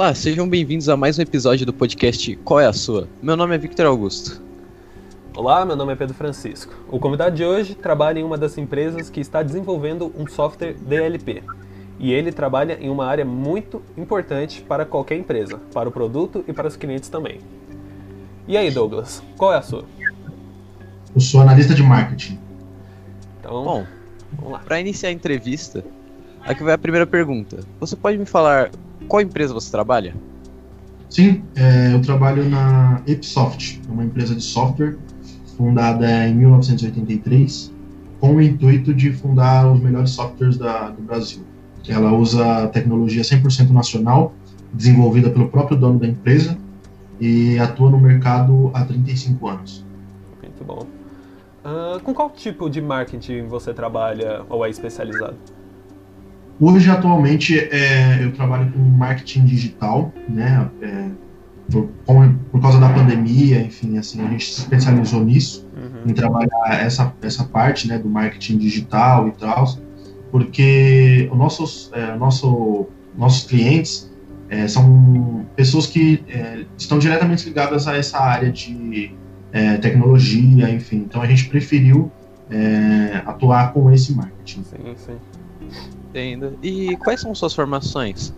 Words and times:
Olá, 0.00 0.14
sejam 0.14 0.48
bem-vindos 0.48 0.88
a 0.88 0.96
mais 0.96 1.18
um 1.18 1.22
episódio 1.22 1.66
do 1.66 1.74
podcast 1.74 2.34
Qual 2.36 2.58
é 2.58 2.64
a 2.64 2.72
Sua? 2.72 3.06
Meu 3.20 3.36
nome 3.36 3.54
é 3.54 3.58
Victor 3.58 3.84
Augusto. 3.84 4.42
Olá, 5.36 5.62
meu 5.66 5.76
nome 5.76 5.92
é 5.92 5.94
Pedro 5.94 6.14
Francisco. 6.14 6.72
O 6.88 6.98
convidado 6.98 7.36
de 7.36 7.44
hoje 7.44 7.74
trabalha 7.74 8.18
em 8.18 8.22
uma 8.22 8.38
das 8.38 8.56
empresas 8.56 9.10
que 9.10 9.20
está 9.20 9.42
desenvolvendo 9.42 10.10
um 10.16 10.26
software 10.26 10.72
DLP. 10.72 11.42
E 11.98 12.14
ele 12.14 12.32
trabalha 12.32 12.78
em 12.80 12.88
uma 12.88 13.04
área 13.04 13.26
muito 13.26 13.82
importante 13.94 14.62
para 14.62 14.86
qualquer 14.86 15.18
empresa, 15.18 15.60
para 15.70 15.90
o 15.90 15.92
produto 15.92 16.42
e 16.48 16.52
para 16.54 16.66
os 16.66 16.76
clientes 16.76 17.10
também. 17.10 17.38
E 18.48 18.56
aí, 18.56 18.70
Douglas, 18.70 19.22
qual 19.36 19.52
é 19.52 19.58
a 19.58 19.62
sua? 19.62 19.84
Eu 21.14 21.20
sou 21.20 21.42
analista 21.42 21.74
de 21.74 21.82
marketing. 21.82 22.38
Então, 23.38 23.64
Bom, 23.64 23.86
vamos 24.32 24.52
lá. 24.52 24.60
Para 24.60 24.80
iniciar 24.80 25.10
a 25.10 25.12
entrevista, 25.12 25.84
aqui 26.40 26.62
vai 26.64 26.72
a 26.72 26.78
primeira 26.78 27.06
pergunta. 27.06 27.60
Você 27.78 27.94
pode 27.96 28.16
me 28.16 28.24
falar 28.24 28.70
qual 29.08 29.22
empresa 29.22 29.52
você 29.52 29.70
trabalha? 29.70 30.14
Sim, 31.08 31.42
é, 31.56 31.92
eu 31.92 32.00
trabalho 32.00 32.48
na 32.48 33.02
Epsoft, 33.06 33.80
uma 33.88 34.04
empresa 34.04 34.34
de 34.34 34.42
software 34.42 34.96
fundada 35.56 36.26
em 36.26 36.34
1983 36.34 37.72
com 38.20 38.36
o 38.36 38.42
intuito 38.42 38.94
de 38.94 39.12
fundar 39.12 39.70
os 39.72 39.80
melhores 39.80 40.10
softwares 40.10 40.56
da, 40.56 40.90
do 40.90 41.02
Brasil. 41.02 41.42
Ela 41.88 42.12
usa 42.12 42.68
tecnologia 42.68 43.22
100% 43.22 43.70
nacional, 43.70 44.32
desenvolvida 44.72 45.30
pelo 45.30 45.48
próprio 45.48 45.76
dono 45.76 45.98
da 45.98 46.06
empresa 46.06 46.56
e 47.18 47.58
atua 47.58 47.90
no 47.90 47.98
mercado 47.98 48.70
há 48.74 48.84
35 48.84 49.48
anos. 49.48 49.84
Muito 50.40 50.64
bom. 50.64 50.86
Uh, 51.64 52.00
com 52.00 52.14
qual 52.14 52.30
tipo 52.30 52.70
de 52.70 52.80
marketing 52.80 53.46
você 53.46 53.74
trabalha 53.74 54.42
ou 54.48 54.64
é 54.64 54.70
especializado? 54.70 55.36
Hoje, 56.60 56.90
atualmente, 56.90 57.58
é, 57.58 58.22
eu 58.22 58.32
trabalho 58.32 58.70
com 58.70 58.78
marketing 58.78 59.46
digital, 59.46 60.12
né? 60.28 60.68
É, 60.82 61.08
por, 61.70 61.88
por, 62.50 62.60
causa 62.60 62.78
da 62.78 62.88
pandemia, 62.90 63.60
enfim, 63.62 63.96
assim, 63.96 64.20
a 64.26 64.28
gente 64.28 64.52
se 64.52 64.60
especializou 64.60 65.24
nisso, 65.24 65.66
uhum. 65.74 66.10
em 66.10 66.12
trabalhar 66.12 66.84
essa, 66.84 67.14
essa 67.22 67.44
parte, 67.44 67.88
né, 67.88 67.98
do 67.98 68.08
marketing 68.08 68.58
digital 68.58 69.28
e 69.28 69.32
tal, 69.32 69.64
porque 70.30 71.28
os 71.30 71.38
nossos, 71.38 71.90
é, 71.94 72.16
nosso, 72.16 72.88
nossos 73.16 73.48
clientes 73.48 74.10
é, 74.48 74.66
são 74.66 75.46
pessoas 75.54 75.86
que 75.86 76.24
é, 76.28 76.64
estão 76.76 76.98
diretamente 76.98 77.46
ligadas 77.46 77.86
a 77.86 77.96
essa 77.96 78.18
área 78.18 78.50
de 78.50 79.14
é, 79.52 79.76
tecnologia, 79.76 80.68
enfim. 80.68 81.06
Então 81.08 81.22
a 81.22 81.26
gente 81.26 81.48
preferiu 81.48 82.10
é, 82.50 83.22
atuar 83.24 83.72
com 83.72 83.90
esse 83.92 84.12
marketing. 84.12 84.64
Sim, 84.64 84.94
sim. 84.96 85.16
Entendo. 86.10 86.58
E 86.62 86.96
quais 86.96 87.20
são 87.20 87.34
suas 87.34 87.54
formações? 87.54 88.34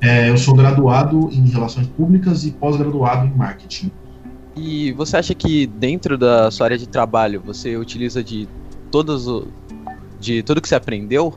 É, 0.00 0.30
eu 0.30 0.38
sou 0.38 0.54
graduado 0.54 1.28
em 1.32 1.46
Relações 1.48 1.86
Públicas 1.86 2.44
e 2.44 2.50
pós-graduado 2.52 3.26
em 3.26 3.36
Marketing. 3.36 3.90
E 4.56 4.92
você 4.92 5.16
acha 5.16 5.34
que 5.34 5.66
dentro 5.66 6.16
da 6.16 6.50
sua 6.50 6.66
área 6.66 6.78
de 6.78 6.88
trabalho 6.88 7.42
você 7.44 7.76
utiliza 7.76 8.24
de 8.24 8.48
todos 8.90 9.28
o, 9.28 9.48
de 10.18 10.42
tudo 10.42 10.60
que 10.60 10.68
você 10.68 10.74
aprendeu? 10.74 11.36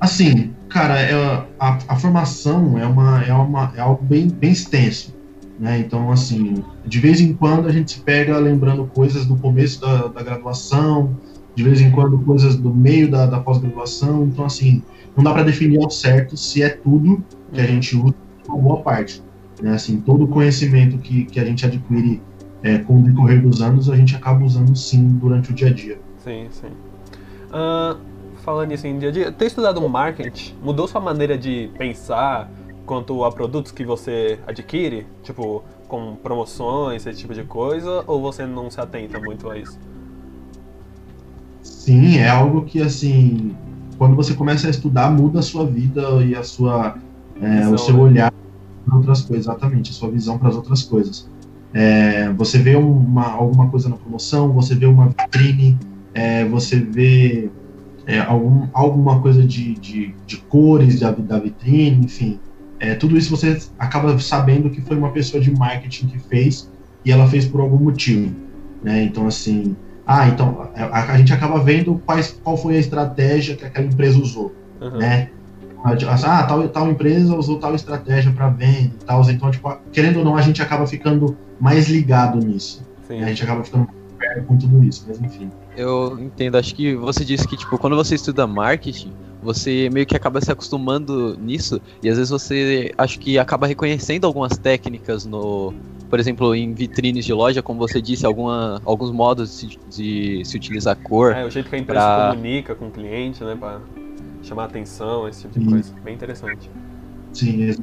Assim, 0.00 0.54
cara, 0.68 1.00
é, 1.00 1.46
a, 1.58 1.78
a 1.88 1.96
formação 1.96 2.78
é, 2.78 2.86
uma, 2.86 3.24
é, 3.24 3.32
uma, 3.32 3.72
é 3.76 3.80
algo 3.80 4.04
bem, 4.04 4.28
bem 4.28 4.52
extenso. 4.52 5.14
Né? 5.58 5.78
Então, 5.80 6.10
assim, 6.12 6.62
de 6.86 7.00
vez 7.00 7.20
em 7.20 7.34
quando 7.34 7.66
a 7.66 7.72
gente 7.72 7.92
se 7.92 8.00
pega 8.00 8.38
lembrando 8.38 8.86
coisas 8.86 9.26
do 9.26 9.36
começo 9.36 9.80
da, 9.80 10.06
da 10.06 10.22
graduação, 10.22 11.16
de 11.58 11.64
vez 11.64 11.80
em 11.80 11.90
quando 11.90 12.20
coisas 12.20 12.54
do 12.54 12.72
meio 12.72 13.10
da, 13.10 13.26
da 13.26 13.40
pós-graduação. 13.40 14.26
Então, 14.26 14.44
assim, 14.44 14.80
não 15.16 15.24
dá 15.24 15.32
para 15.32 15.42
definir 15.42 15.82
ao 15.82 15.90
certo 15.90 16.36
se 16.36 16.62
é 16.62 16.68
tudo 16.68 17.20
que 17.52 17.60
a 17.60 17.66
gente 17.66 17.96
usa, 17.96 18.14
uma 18.46 18.58
boa 18.58 18.80
parte. 18.80 19.20
Né? 19.60 19.72
Assim, 19.72 20.00
todo 20.00 20.22
o 20.22 20.28
conhecimento 20.28 20.98
que, 20.98 21.24
que 21.24 21.40
a 21.40 21.44
gente 21.44 21.66
adquire 21.66 22.22
é, 22.62 22.78
com 22.78 23.00
o 23.00 23.02
decorrer 23.02 23.42
dos 23.42 23.60
anos, 23.60 23.90
a 23.90 23.96
gente 23.96 24.14
acaba 24.14 24.44
usando 24.44 24.76
sim 24.76 25.18
durante 25.20 25.50
o 25.50 25.52
dia 25.52 25.66
a 25.66 25.72
dia. 25.72 25.98
Sim, 26.18 26.46
sim. 26.52 26.68
Uh, 27.48 27.98
falando 28.36 28.68
nisso 28.68 28.86
em 28.86 28.96
dia 28.96 29.08
a 29.08 29.12
dia, 29.12 29.32
ter 29.32 29.46
estudado 29.46 29.86
marketing 29.88 30.54
mudou 30.62 30.86
sua 30.86 31.00
maneira 31.00 31.36
de 31.36 31.70
pensar 31.76 32.48
quanto 32.86 33.24
a 33.24 33.32
produtos 33.32 33.72
que 33.72 33.84
você 33.84 34.38
adquire? 34.46 35.08
Tipo, 35.24 35.64
com 35.88 36.14
promoções, 36.22 37.04
esse 37.04 37.18
tipo 37.18 37.34
de 37.34 37.42
coisa? 37.42 38.04
Ou 38.06 38.22
você 38.22 38.46
não 38.46 38.70
se 38.70 38.80
atenta 38.80 39.18
muito 39.18 39.50
a 39.50 39.58
isso? 39.58 39.76
Sim, 41.88 42.18
é 42.18 42.28
algo 42.28 42.66
que, 42.66 42.82
assim, 42.82 43.56
quando 43.96 44.14
você 44.14 44.34
começa 44.34 44.66
a 44.66 44.70
estudar, 44.70 45.10
muda 45.10 45.38
a 45.38 45.42
sua 45.42 45.64
vida 45.64 46.22
e 46.22 46.34
a 46.34 46.42
sua, 46.42 46.98
é, 47.40 47.60
visão, 47.60 47.74
o 47.74 47.78
seu 47.78 47.94
né? 47.94 48.02
olhar 48.02 48.32
para 48.84 48.94
outras 48.94 49.22
coisas, 49.22 49.46
exatamente, 49.46 49.90
a 49.90 49.94
sua 49.94 50.10
visão 50.10 50.38
para 50.38 50.50
as 50.50 50.56
outras 50.56 50.82
coisas. 50.82 51.26
É, 51.72 52.30
você 52.34 52.58
vê 52.58 52.76
uma, 52.76 53.26
alguma 53.32 53.68
coisa 53.68 53.88
na 53.88 53.96
promoção, 53.96 54.52
você 54.52 54.74
vê 54.74 54.84
uma 54.84 55.08
vitrine, 55.08 55.78
é, 56.12 56.44
você 56.44 56.78
vê 56.78 57.50
é, 58.06 58.18
algum, 58.18 58.66
alguma 58.74 59.22
coisa 59.22 59.42
de, 59.42 59.72
de, 59.76 60.14
de 60.26 60.36
cores 60.36 61.00
da, 61.00 61.10
da 61.10 61.38
vitrine, 61.38 62.04
enfim. 62.04 62.38
É, 62.78 62.96
tudo 62.96 63.16
isso 63.16 63.34
você 63.34 63.58
acaba 63.78 64.18
sabendo 64.18 64.68
que 64.68 64.82
foi 64.82 64.98
uma 64.98 65.10
pessoa 65.10 65.42
de 65.42 65.50
marketing 65.50 66.08
que 66.08 66.18
fez 66.18 66.70
e 67.02 67.10
ela 67.10 67.26
fez 67.26 67.46
por 67.46 67.62
algum 67.62 67.78
motivo. 67.78 68.30
Né? 68.82 69.04
Então, 69.04 69.26
assim, 69.26 69.74
ah, 70.10 70.26
então 70.26 70.70
a, 70.74 71.12
a 71.12 71.18
gente 71.18 71.34
acaba 71.34 71.60
vendo 71.60 72.00
quais, 72.06 72.40
qual 72.42 72.56
foi 72.56 72.76
a 72.76 72.80
estratégia 72.80 73.54
que 73.54 73.66
aquela 73.66 73.86
empresa 73.86 74.18
usou. 74.18 74.54
Uhum. 74.80 74.96
Né? 74.96 75.28
Ah, 75.84 76.44
tal, 76.44 76.66
tal 76.68 76.90
empresa 76.90 77.36
usou 77.36 77.58
tal 77.58 77.74
estratégia 77.74 78.32
para 78.32 78.48
venda 78.48 78.94
e 79.00 79.04
tal. 79.04 79.22
Então, 79.30 79.50
tipo, 79.50 79.70
querendo 79.92 80.20
ou 80.20 80.24
não, 80.24 80.34
a 80.34 80.40
gente 80.40 80.62
acaba 80.62 80.86
ficando 80.86 81.36
mais 81.60 81.90
ligado 81.90 82.38
nisso. 82.38 82.82
Né? 83.06 83.22
A 83.22 83.28
gente 83.28 83.44
acaba 83.44 83.62
ficando 83.62 83.86
perto 84.18 84.46
com 84.46 84.56
tudo 84.56 84.82
isso, 84.82 85.04
mas 85.06 85.20
enfim. 85.20 85.50
Eu 85.76 86.18
entendo, 86.18 86.56
acho 86.56 86.74
que 86.74 86.96
você 86.96 87.22
disse 87.22 87.46
que, 87.46 87.58
tipo, 87.58 87.76
quando 87.76 87.94
você 87.94 88.14
estuda 88.14 88.46
marketing, 88.46 89.12
você 89.42 89.90
meio 89.92 90.06
que 90.06 90.16
acaba 90.16 90.40
se 90.40 90.50
acostumando 90.50 91.38
nisso 91.38 91.82
e 92.02 92.08
às 92.08 92.16
vezes 92.16 92.30
você 92.30 92.92
acho 92.96 93.20
que 93.20 93.38
acaba 93.38 93.66
reconhecendo 93.66 94.26
algumas 94.26 94.56
técnicas 94.56 95.24
no, 95.26 95.72
por 96.08 96.18
exemplo, 96.18 96.54
em 96.54 96.72
vitrines 96.72 97.24
de 97.24 97.32
loja, 97.32 97.62
como 97.62 97.78
você 97.78 98.00
disse, 98.00 98.24
alguma, 98.24 98.80
alguns 98.84 99.10
modos 99.10 99.60
de, 99.60 99.78
de 99.90 100.44
se 100.44 100.56
utilizar 100.56 100.96
cor. 100.96 101.32
É, 101.32 101.44
o 101.44 101.50
jeito 101.50 101.68
que 101.68 101.76
a 101.76 101.78
empresa 101.78 102.00
pra... 102.00 102.30
comunica 102.30 102.74
com 102.74 102.88
o 102.88 102.90
cliente, 102.90 103.44
né, 103.44 103.56
para 103.58 103.80
chamar 104.42 104.64
atenção, 104.64 105.28
esse 105.28 105.42
tipo 105.42 105.60
de 105.60 105.66
coisa. 105.66 105.92
Bem 106.02 106.14
interessante. 106.14 106.70
Sim, 107.32 107.74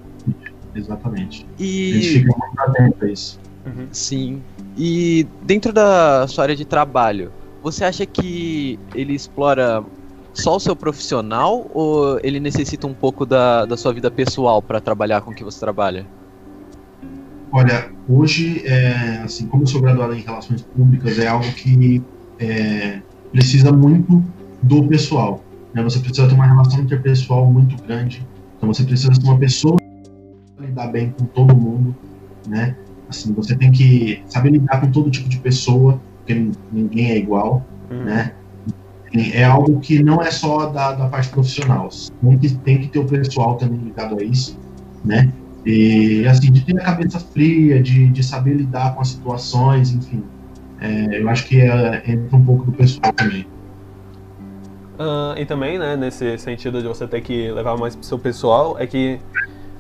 exatamente. 0.74 1.46
E... 1.60 1.92
A 1.92 1.94
gente 1.94 2.20
fica 2.20 2.38
muito 2.38 2.60
atento 2.60 3.06
a 3.06 3.08
isso. 3.10 3.40
Uhum. 3.66 3.88
Sim. 3.92 4.42
E 4.78 5.28
dentro 5.42 5.72
da 5.72 6.28
sua 6.28 6.44
área 6.46 6.56
de 6.56 6.66
trabalho, 6.66 7.32
você 7.62 7.84
acha 7.84 8.06
que 8.06 8.80
ele 8.94 9.14
explora 9.14 9.84
só 10.34 10.56
o 10.56 10.60
seu 10.60 10.76
profissional 10.76 11.70
ou 11.74 12.20
ele 12.22 12.40
necessita 12.40 12.86
um 12.86 12.94
pouco 12.94 13.26
da, 13.26 13.66
da 13.66 13.78
sua 13.78 13.94
vida 13.94 14.12
pessoal 14.12 14.62
para 14.62 14.82
trabalhar 14.82 15.22
com 15.22 15.32
o 15.32 15.36
que 15.36 15.44
você 15.44 15.60
trabalha? 15.60 16.06
Olha, 17.56 17.90
hoje, 18.10 18.68
é, 18.68 19.22
assim, 19.24 19.48
como 19.48 19.64
eu 19.64 19.68
sou 19.68 19.80
graduado 19.80 20.14
em 20.14 20.20
relações 20.20 20.62
públicas, 20.62 21.18
é 21.18 21.28
algo 21.28 21.50
que 21.54 22.04
é, 22.38 23.00
precisa 23.32 23.72
muito 23.72 24.22
do 24.62 24.86
pessoal. 24.90 25.42
Né? 25.74 25.82
Você 25.82 26.00
precisa 26.00 26.28
ter 26.28 26.34
uma 26.34 26.46
relação 26.46 26.82
interpessoal 26.82 27.50
muito 27.50 27.82
grande. 27.82 28.28
Então, 28.58 28.68
você 28.68 28.84
precisa 28.84 29.16
ser 29.16 29.24
uma 29.24 29.38
pessoa 29.38 29.78
que 29.78 30.66
lidar 30.66 30.88
bem 30.88 31.16
com 31.18 31.24
todo 31.28 31.56
mundo, 31.56 31.96
né? 32.46 32.76
Assim, 33.08 33.32
você 33.32 33.56
tem 33.56 33.72
que 33.72 34.22
saber 34.28 34.50
lidar 34.50 34.82
com 34.82 34.92
todo 34.92 35.10
tipo 35.10 35.30
de 35.30 35.38
pessoa, 35.38 36.02
porque 36.18 36.50
ninguém 36.74 37.12
é 37.12 37.18
igual, 37.18 37.66
uhum. 37.90 38.04
né? 38.04 38.34
é 39.34 39.46
algo 39.46 39.80
que 39.80 40.04
não 40.04 40.22
é 40.22 40.30
só 40.30 40.66
da, 40.66 40.92
da 40.92 41.08
parte 41.08 41.30
profissional. 41.30 41.88
Tem 42.22 42.38
que, 42.38 42.54
tem 42.58 42.82
que 42.82 42.90
ter 42.90 43.00
o 43.00 43.06
pessoal 43.06 43.56
também 43.56 43.80
ligado 43.80 44.20
a 44.20 44.22
isso, 44.22 44.60
né? 45.06 45.32
E, 45.66 46.28
assim, 46.28 46.52
de 46.52 46.64
ter 46.64 46.80
a 46.80 46.84
cabeça 46.84 47.20
fria, 47.20 47.82
de, 47.82 48.08
de 48.08 48.24
saber 48.24 48.54
lidar 48.54 48.94
com 48.94 49.02
as 49.02 49.10
situações, 49.10 49.92
enfim. 49.92 50.24
É, 50.80 51.22
eu 51.22 51.30
acho 51.30 51.48
que 51.48 51.60
é, 51.60 52.04
entra 52.06 52.38
um 52.38 52.46
pouco 52.46 52.66
do 52.66 52.72
pessoal 52.72 53.12
também. 53.14 53.48
Uh, 55.00 55.38
e 55.38 55.46
também, 55.46 55.78
né, 55.78 55.98
nesse 55.98 56.38
sentido 56.38 56.82
de 56.82 56.88
você 56.88 57.08
ter 57.08 57.22
que 57.22 57.52
levar 57.52 57.78
mais 57.78 57.96
pro 57.96 58.06
seu 58.06 58.20
pessoal, 58.20 58.78
é 58.80 58.86
que 58.88 59.20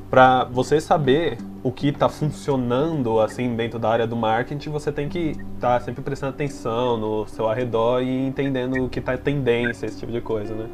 para 0.09 0.43
você 0.45 0.81
saber 0.81 1.37
o 1.63 1.71
que 1.71 1.87
está 1.87 2.09
funcionando 2.09 3.19
assim 3.19 3.55
dentro 3.55 3.79
da 3.79 3.89
área 3.89 4.05
do 4.05 4.15
marketing, 4.15 4.69
você 4.69 4.91
tem 4.91 5.07
que 5.07 5.35
estar 5.55 5.79
tá 5.79 5.79
sempre 5.79 6.03
prestando 6.03 6.33
atenção 6.33 6.97
no 6.97 7.27
seu 7.27 7.49
arredor 7.49 8.01
e 8.01 8.27
entendendo 8.27 8.83
o 8.83 8.89
que 8.89 8.99
está 8.99 9.17
tendência, 9.17 9.85
esse 9.85 9.99
tipo 9.99 10.11
de 10.11 10.21
coisa, 10.21 10.53
né? 10.53 10.67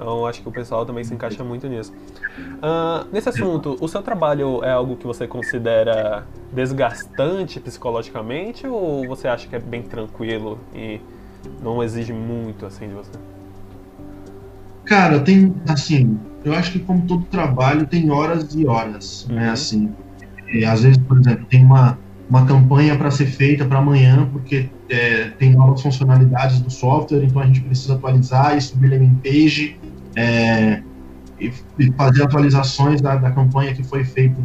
Então 0.00 0.24
acho 0.24 0.40
que 0.40 0.48
o 0.48 0.52
pessoal 0.52 0.86
também 0.86 1.04
se 1.04 1.12
encaixa 1.12 1.44
muito 1.44 1.68
nisso. 1.68 1.92
Uh, 2.38 3.06
nesse 3.12 3.28
assunto, 3.28 3.76
o 3.78 3.86
seu 3.86 4.00
trabalho 4.00 4.64
é 4.64 4.72
algo 4.72 4.96
que 4.96 5.06
você 5.06 5.26
considera 5.26 6.26
desgastante 6.50 7.60
psicologicamente 7.60 8.66
ou 8.66 9.06
você 9.06 9.28
acha 9.28 9.46
que 9.46 9.54
é 9.54 9.58
bem 9.58 9.82
tranquilo 9.82 10.58
e 10.74 11.00
não 11.62 11.82
exige 11.82 12.14
muito 12.14 12.64
assim 12.64 12.88
de 12.88 12.94
você? 12.94 13.10
Cara, 14.86 15.20
tem, 15.20 15.54
assim, 15.68 16.18
eu 16.44 16.54
acho 16.54 16.72
que 16.72 16.78
como 16.78 17.02
todo 17.06 17.24
trabalho 17.26 17.86
tem 17.86 18.10
horas 18.10 18.54
e 18.54 18.66
horas, 18.66 19.26
né, 19.28 19.34
uhum. 19.34 19.40
né, 19.40 19.50
assim. 19.50 19.94
E, 20.48 20.64
às 20.64 20.82
vezes, 20.82 20.98
por 20.98 21.20
exemplo, 21.20 21.44
tem 21.44 21.62
uma, 21.62 21.98
uma 22.28 22.46
campanha 22.46 22.96
para 22.96 23.10
ser 23.10 23.26
feita 23.26 23.64
para 23.66 23.78
amanhã, 23.78 24.28
porque 24.32 24.68
é, 24.88 25.30
tem 25.38 25.52
novas 25.52 25.82
funcionalidades 25.82 26.60
do 26.60 26.70
software, 26.70 27.22
então 27.22 27.40
a 27.40 27.46
gente 27.46 27.60
precisa 27.60 27.94
atualizar 27.94 28.56
e 28.56 28.60
subir 28.60 28.90
landing 28.90 29.14
page 29.22 29.79
é, 30.16 30.82
e, 31.38 31.52
e, 31.78 31.92
fazer 31.92 32.22
atualizações 32.22 33.00
da, 33.00 33.16
da 33.16 33.30
campanha 33.30 33.74
que 33.74 33.82
foi 33.82 34.04
feita 34.04 34.36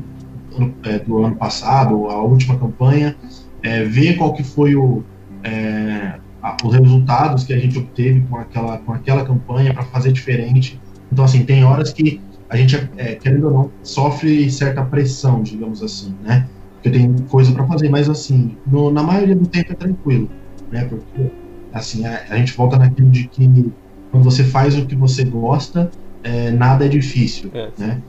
é, 0.84 1.00
do 1.00 1.24
ano 1.24 1.36
passado, 1.36 2.08
a 2.08 2.22
última 2.22 2.58
campanha, 2.58 3.16
é, 3.62 3.84
ver 3.84 4.16
qual 4.18 4.34
que 4.34 4.44
foi 4.44 4.76
o, 4.76 5.04
é, 5.44 6.20
a, 6.42 6.56
os 6.64 6.74
resultados 6.74 7.44
que 7.44 7.54
a 7.54 7.60
gente 7.60 7.78
obteve 7.78 8.22
com 8.30 8.38
aquela, 8.38 8.78
com 8.78 8.94
aquela 8.94 9.26
campanha 9.26 9.74
para 9.74 9.84
fazer 9.84 10.12
diferente. 10.12 10.80
Então, 11.12 11.26
assim, 11.26 11.44
tem 11.44 11.64
horas 11.64 11.92
que 11.92 12.22
a 12.50 12.56
gente, 12.56 12.90
é, 12.98 13.16
querendo 13.16 13.48
ou 13.48 13.54
não, 13.54 13.72
sofre 13.84 14.50
certa 14.52 14.84
pressão, 14.84 15.42
digamos 15.42 15.82
assim, 15.82 16.16
né? 16.24 16.48
Porque 16.74 16.90
tem 16.92 17.14
coisa 17.30 17.52
para 17.52 17.66
fazer, 17.66 17.90
mas, 17.90 18.08
assim, 18.08 18.56
no, 18.68 18.92
na 18.92 19.02
maioria 19.02 19.36
do 19.36 19.48
tempo 19.48 19.72
é 19.72 19.76
tranquilo, 19.76 20.30
né? 20.72 20.86
Porque, 20.86 21.32
assim, 21.74 22.06
a, 22.06 22.24
a, 22.30 22.38
gente 22.38 22.54
volta 22.56 22.78
naquilo 22.78 23.10
de 23.10 23.28
que 23.28 23.72
quando 24.16 24.24
você 24.24 24.46
faz 24.46 24.78
o 24.78 24.86
que 24.86 24.96
você 24.96 25.26
gosta, 25.26 25.92
é, 26.24 26.50
nada 26.50 26.86
é 26.86 26.88
difícil, 26.88 27.52
é. 27.54 27.70
né? 27.78 28.02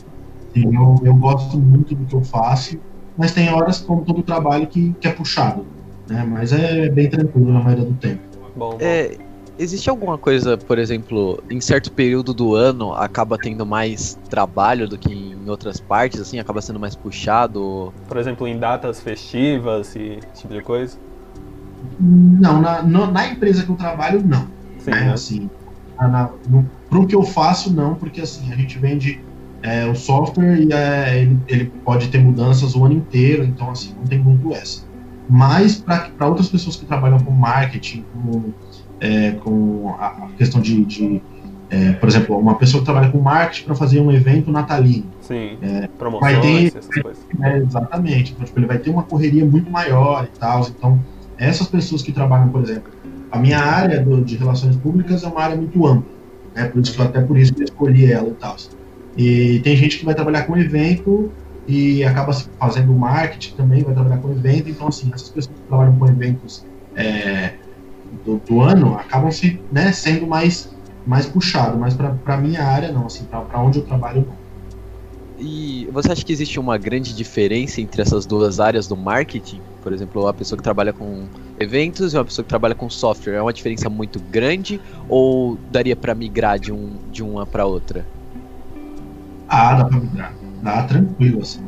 eu, 0.54 1.00
eu 1.02 1.14
gosto 1.16 1.58
muito 1.58 1.96
do 1.96 2.06
que 2.06 2.14
eu 2.14 2.22
faço, 2.22 2.78
mas 3.18 3.32
tem 3.32 3.52
horas, 3.52 3.80
como 3.80 4.04
todo 4.04 4.22
trabalho, 4.22 4.68
que, 4.68 4.94
que 5.00 5.08
é 5.08 5.10
puxado. 5.10 5.66
Né? 6.08 6.24
Mas 6.24 6.52
é 6.52 6.88
bem 6.88 7.10
tranquilo 7.10 7.52
na 7.52 7.60
maioria 7.60 7.84
do 7.84 7.94
tempo. 7.94 8.20
Bom, 8.54 8.70
bom. 8.70 8.78
É, 8.78 9.16
existe 9.58 9.90
alguma 9.90 10.16
coisa, 10.16 10.56
por 10.56 10.78
exemplo, 10.78 11.42
em 11.50 11.60
certo 11.60 11.90
período 11.90 12.32
do 12.32 12.54
ano 12.54 12.92
acaba 12.92 13.36
tendo 13.36 13.66
mais 13.66 14.16
trabalho 14.30 14.88
do 14.88 14.96
que 14.96 15.12
em 15.12 15.48
outras 15.48 15.80
partes, 15.80 16.20
assim, 16.20 16.38
acaba 16.38 16.62
sendo 16.62 16.78
mais 16.78 16.94
puxado? 16.94 17.92
Por 18.06 18.16
exemplo, 18.16 18.46
em 18.46 18.56
datas 18.56 19.00
festivas 19.00 19.96
e 19.96 20.20
esse 20.32 20.42
tipo 20.42 20.54
de 20.54 20.62
coisa? 20.62 20.96
Não, 21.98 22.60
na, 22.60 22.80
no, 22.80 23.10
na 23.10 23.26
empresa 23.26 23.64
que 23.64 23.70
eu 23.70 23.76
trabalho, 23.76 24.22
não. 24.24 24.46
Sim, 24.78 24.90
né? 24.92 25.12
Assim, 25.12 25.50
na, 25.98 26.30
no, 26.48 26.68
pro 26.88 27.06
que 27.06 27.14
eu 27.14 27.22
faço, 27.22 27.72
não, 27.72 27.94
porque 27.94 28.20
assim, 28.20 28.52
a 28.52 28.56
gente 28.56 28.78
vende 28.78 29.20
é, 29.62 29.86
o 29.86 29.94
software 29.94 30.60
e 30.60 30.72
é, 30.72 31.22
ele, 31.22 31.38
ele, 31.48 31.64
pode 31.84 32.08
ter 32.08 32.18
mudanças 32.18 32.74
o 32.74 32.84
ano 32.84 32.94
inteiro, 32.94 33.44
então 33.44 33.70
assim, 33.70 33.94
não 33.98 34.06
tem 34.06 34.18
muito 34.18 34.52
essa. 34.52 34.84
Mas 35.28 35.76
para 35.76 36.26
outras 36.26 36.48
pessoas 36.48 36.76
que 36.76 36.86
trabalham 36.86 37.18
com 37.18 37.32
marketing, 37.32 38.04
com, 38.12 38.52
é, 39.00 39.32
com 39.32 39.94
a, 39.98 40.28
questão 40.38 40.60
de, 40.60 40.84
de 40.84 41.22
é, 41.68 41.92
por 41.92 42.08
exemplo, 42.08 42.38
uma 42.38 42.54
pessoa 42.54 42.80
que 42.80 42.84
trabalha 42.84 43.10
com 43.10 43.18
marketing 43.18 43.64
para 43.64 43.74
fazer 43.74 44.00
um 44.00 44.12
evento 44.12 44.52
natalino. 44.52 45.06
Sim, 45.20 45.58
é, 45.60 45.88
vai 46.20 46.40
ter, 46.40 46.72
é, 47.42 47.56
exatamente. 47.58 48.32
Então, 48.32 48.44
tipo, 48.44 48.58
ele 48.60 48.66
vai 48.66 48.78
ter 48.78 48.90
uma 48.90 49.02
correria 49.02 49.44
muito 49.44 49.68
maior 49.68 50.28
e 50.32 50.38
tal. 50.38 50.60
Então, 50.68 51.00
essas 51.36 51.66
pessoas 51.66 52.02
que 52.02 52.12
trabalham, 52.12 52.48
por 52.50 52.62
exemplo, 52.62 52.92
a 53.30 53.38
minha 53.38 53.58
área 53.58 54.02
do, 54.02 54.24
de 54.24 54.36
relações 54.36 54.76
públicas 54.76 55.22
é 55.22 55.28
uma 55.28 55.40
área 55.40 55.56
muito 55.56 55.86
ampla. 55.86 56.10
Né, 56.54 56.68
por 56.68 56.80
isso 56.80 57.02
até 57.02 57.20
por 57.20 57.36
isso 57.36 57.54
que 57.54 57.62
eu 57.62 57.64
escolhi 57.64 58.10
ela 58.10 58.28
e 58.28 58.34
tal. 58.34 58.56
E 59.16 59.60
tem 59.60 59.76
gente 59.76 59.98
que 59.98 60.04
vai 60.04 60.14
trabalhar 60.14 60.44
com 60.44 60.56
evento 60.56 61.30
e 61.66 62.04
acaba 62.04 62.32
fazendo 62.32 62.92
marketing 62.92 63.54
também, 63.54 63.82
vai 63.82 63.94
trabalhar 63.94 64.18
com 64.18 64.30
evento. 64.30 64.68
Então, 64.68 64.88
assim, 64.88 65.10
essas 65.12 65.28
pessoas 65.28 65.54
que 65.54 65.68
trabalham 65.68 65.96
com 65.98 66.06
eventos 66.06 66.64
é, 66.94 67.54
do, 68.24 68.38
do, 68.38 68.60
ano 68.60 68.94
acabam 68.94 69.30
se, 69.30 69.60
né, 69.72 69.92
sendo 69.92 70.26
mais, 70.26 70.70
mais 71.06 71.26
puxado. 71.26 71.76
Mas 71.78 71.94
para 71.94 72.16
a 72.26 72.36
minha 72.36 72.62
área, 72.62 72.92
não. 72.92 73.06
Assim, 73.06 73.24
para 73.24 73.60
onde 73.60 73.78
eu 73.78 73.84
trabalho, 73.84 74.26
não. 74.26 74.46
E 75.38 75.88
você 75.92 76.12
acha 76.12 76.24
que 76.24 76.32
existe 76.32 76.58
uma 76.58 76.78
grande 76.78 77.14
diferença 77.14 77.80
entre 77.80 78.00
essas 78.00 78.24
duas 78.24 78.60
áreas 78.60 78.86
do 78.86 78.96
marketing? 78.96 79.60
Por 79.86 79.92
exemplo, 79.92 80.26
a 80.26 80.34
pessoa 80.34 80.56
que 80.56 80.64
trabalha 80.64 80.92
com 80.92 81.28
eventos 81.60 82.12
e 82.12 82.16
uma 82.16 82.24
pessoa 82.24 82.42
que 82.42 82.48
trabalha 82.48 82.74
com 82.74 82.90
software. 82.90 83.34
É 83.34 83.40
uma 83.40 83.52
diferença 83.52 83.88
muito 83.88 84.18
grande 84.18 84.80
ou 85.08 85.56
daria 85.70 85.94
para 85.94 86.12
migrar 86.12 86.58
de, 86.58 86.72
um, 86.72 86.96
de 87.12 87.22
uma 87.22 87.46
para 87.46 87.64
outra? 87.66 88.04
Ah, 89.48 89.74
dá 89.74 89.84
pra 89.84 90.00
migrar. 90.00 90.34
Dá 90.60 90.82
tranquilo, 90.82 91.40
assim. 91.40 91.60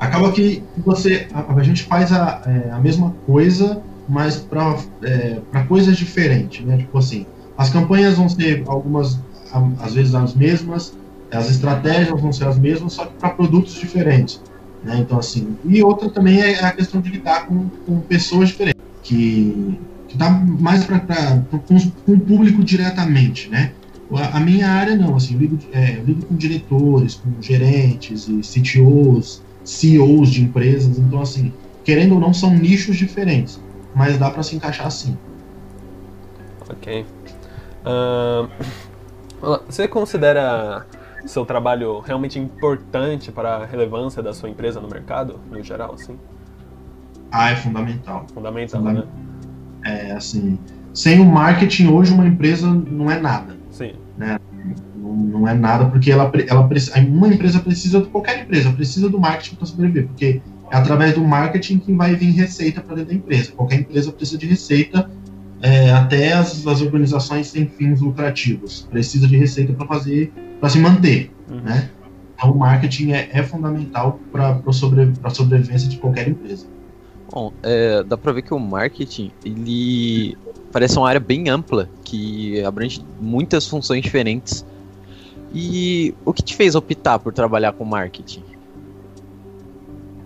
Acaba 0.00 0.32
que 0.32 0.64
você. 0.78 1.28
A, 1.34 1.52
a 1.52 1.62
gente 1.62 1.82
faz 1.82 2.10
a, 2.10 2.40
é, 2.46 2.70
a 2.70 2.78
mesma 2.80 3.14
coisa, 3.26 3.82
mas 4.08 4.38
para 4.38 4.78
é, 5.02 5.38
coisas 5.68 5.94
diferentes, 5.98 6.64
né? 6.64 6.78
Tipo 6.78 6.96
assim, 6.96 7.26
as 7.58 7.68
campanhas 7.68 8.16
vão 8.16 8.30
ser 8.30 8.64
algumas, 8.66 9.20
às 9.82 9.92
vezes, 9.92 10.14
as 10.14 10.32
mesmas, 10.32 10.96
as 11.30 11.50
estratégias 11.50 12.18
vão 12.18 12.32
ser 12.32 12.48
as 12.48 12.58
mesmas, 12.58 12.94
só 12.94 13.04
que 13.04 13.12
para 13.16 13.28
produtos 13.28 13.74
diferentes. 13.74 14.40
Né? 14.86 14.98
Então, 14.98 15.18
assim. 15.18 15.56
E 15.64 15.82
outra 15.82 16.08
também 16.08 16.40
é 16.40 16.64
a 16.64 16.70
questão 16.70 17.00
de 17.00 17.10
lidar 17.10 17.46
com, 17.46 17.68
com 17.84 17.98
pessoas 18.00 18.50
diferentes, 18.50 18.80
que, 19.02 19.76
que 20.06 20.16
dá 20.16 20.30
mais 20.30 20.84
para 20.84 21.00
com, 21.66 21.76
o 22.06 22.20
público 22.20 22.62
diretamente, 22.62 23.50
né? 23.50 23.72
A, 24.32 24.38
minha 24.38 24.68
área 24.68 24.94
não, 24.94 25.16
assim, 25.16 25.34
eu 25.34 25.40
lido, 25.40 25.58
é, 25.72 25.96
eu 25.96 26.04
lido 26.04 26.26
com 26.26 26.36
diretores, 26.36 27.16
com 27.16 27.42
gerentes 27.42 28.28
e 28.28 28.40
CTOs, 28.40 29.42
CEOs 29.64 30.30
de 30.30 30.44
empresas, 30.44 30.96
então 30.96 31.20
assim, 31.20 31.52
querendo 31.82 32.14
ou 32.14 32.20
não, 32.20 32.32
são 32.32 32.54
nichos 32.54 32.96
diferentes, 32.96 33.60
mas 33.92 34.16
dá 34.16 34.30
para 34.30 34.44
se 34.44 34.54
encaixar 34.54 34.86
assim. 34.86 35.18
Ok. 36.70 37.04
Uh, 37.84 38.48
você 39.68 39.88
considera 39.88 40.86
seu 41.26 41.44
trabalho 41.44 42.00
realmente 42.00 42.38
importante 42.38 43.32
para 43.32 43.56
a 43.56 43.66
relevância 43.66 44.22
da 44.22 44.32
sua 44.32 44.48
empresa 44.48 44.80
no 44.80 44.88
mercado, 44.88 45.40
no 45.50 45.62
geral, 45.62 45.94
assim? 45.94 46.18
Ah, 47.30 47.50
é 47.50 47.56
fundamental. 47.56 48.26
Fundamental, 48.32 48.80
né? 48.82 49.04
É, 49.84 50.12
assim, 50.12 50.58
sem 50.92 51.20
o 51.20 51.24
marketing 51.24 51.88
hoje 51.88 52.12
uma 52.12 52.26
empresa 52.26 52.66
não 52.66 53.10
é 53.10 53.20
nada. 53.20 53.56
Sim. 53.70 53.92
Né? 54.16 54.38
Não, 54.96 55.14
não 55.14 55.48
é 55.48 55.54
nada 55.54 55.86
porque 55.86 56.10
ela, 56.10 56.30
ela 56.48 56.68
uma 57.08 57.28
empresa 57.28 57.60
precisa, 57.60 58.00
qualquer 58.00 58.42
empresa 58.42 58.72
precisa 58.72 59.08
do 59.08 59.20
marketing 59.20 59.56
para 59.56 59.66
sobreviver, 59.66 60.06
porque 60.08 60.40
é 60.70 60.76
através 60.76 61.14
do 61.14 61.22
marketing 61.22 61.78
que 61.78 61.92
vai 61.92 62.14
vir 62.14 62.30
receita 62.30 62.80
para 62.80 62.96
dentro 62.96 63.10
da 63.10 63.16
empresa. 63.16 63.52
Qualquer 63.52 63.80
empresa 63.80 64.10
precisa 64.10 64.38
de 64.38 64.46
receita, 64.46 65.08
é, 65.66 65.90
até 65.90 66.32
as, 66.32 66.64
as 66.64 66.80
organizações 66.80 67.48
sem 67.48 67.66
fins 67.66 68.00
lucrativos 68.00 68.86
precisa 68.88 69.26
de 69.26 69.36
receita 69.36 69.72
para 69.72 69.84
fazer, 69.84 70.32
para 70.60 70.68
se 70.68 70.78
manter, 70.78 71.32
uhum. 71.50 71.60
né? 71.60 71.90
Então, 72.36 72.52
o 72.52 72.58
marketing 72.58 73.10
é, 73.10 73.30
é 73.32 73.42
fundamental 73.42 74.20
para 74.30 74.60
a 74.64 74.72
sobre, 74.72 75.12
sobrevivência 75.30 75.88
de 75.88 75.96
qualquer 75.96 76.28
empresa. 76.28 76.66
Bom, 77.32 77.52
é, 77.64 78.04
dá 78.04 78.16
para 78.16 78.30
ver 78.32 78.42
que 78.42 78.54
o 78.54 78.60
marketing 78.60 79.32
ele 79.44 80.36
parece 80.70 80.96
uma 80.98 81.08
área 81.08 81.18
bem 81.18 81.48
ampla, 81.48 81.90
que 82.04 82.62
abrange 82.62 83.04
muitas 83.20 83.66
funções 83.66 84.02
diferentes. 84.02 84.64
E 85.52 86.14
o 86.24 86.32
que 86.32 86.42
te 86.42 86.54
fez 86.54 86.76
optar 86.76 87.18
por 87.18 87.32
trabalhar 87.32 87.72
com 87.72 87.84
marketing? 87.84 88.44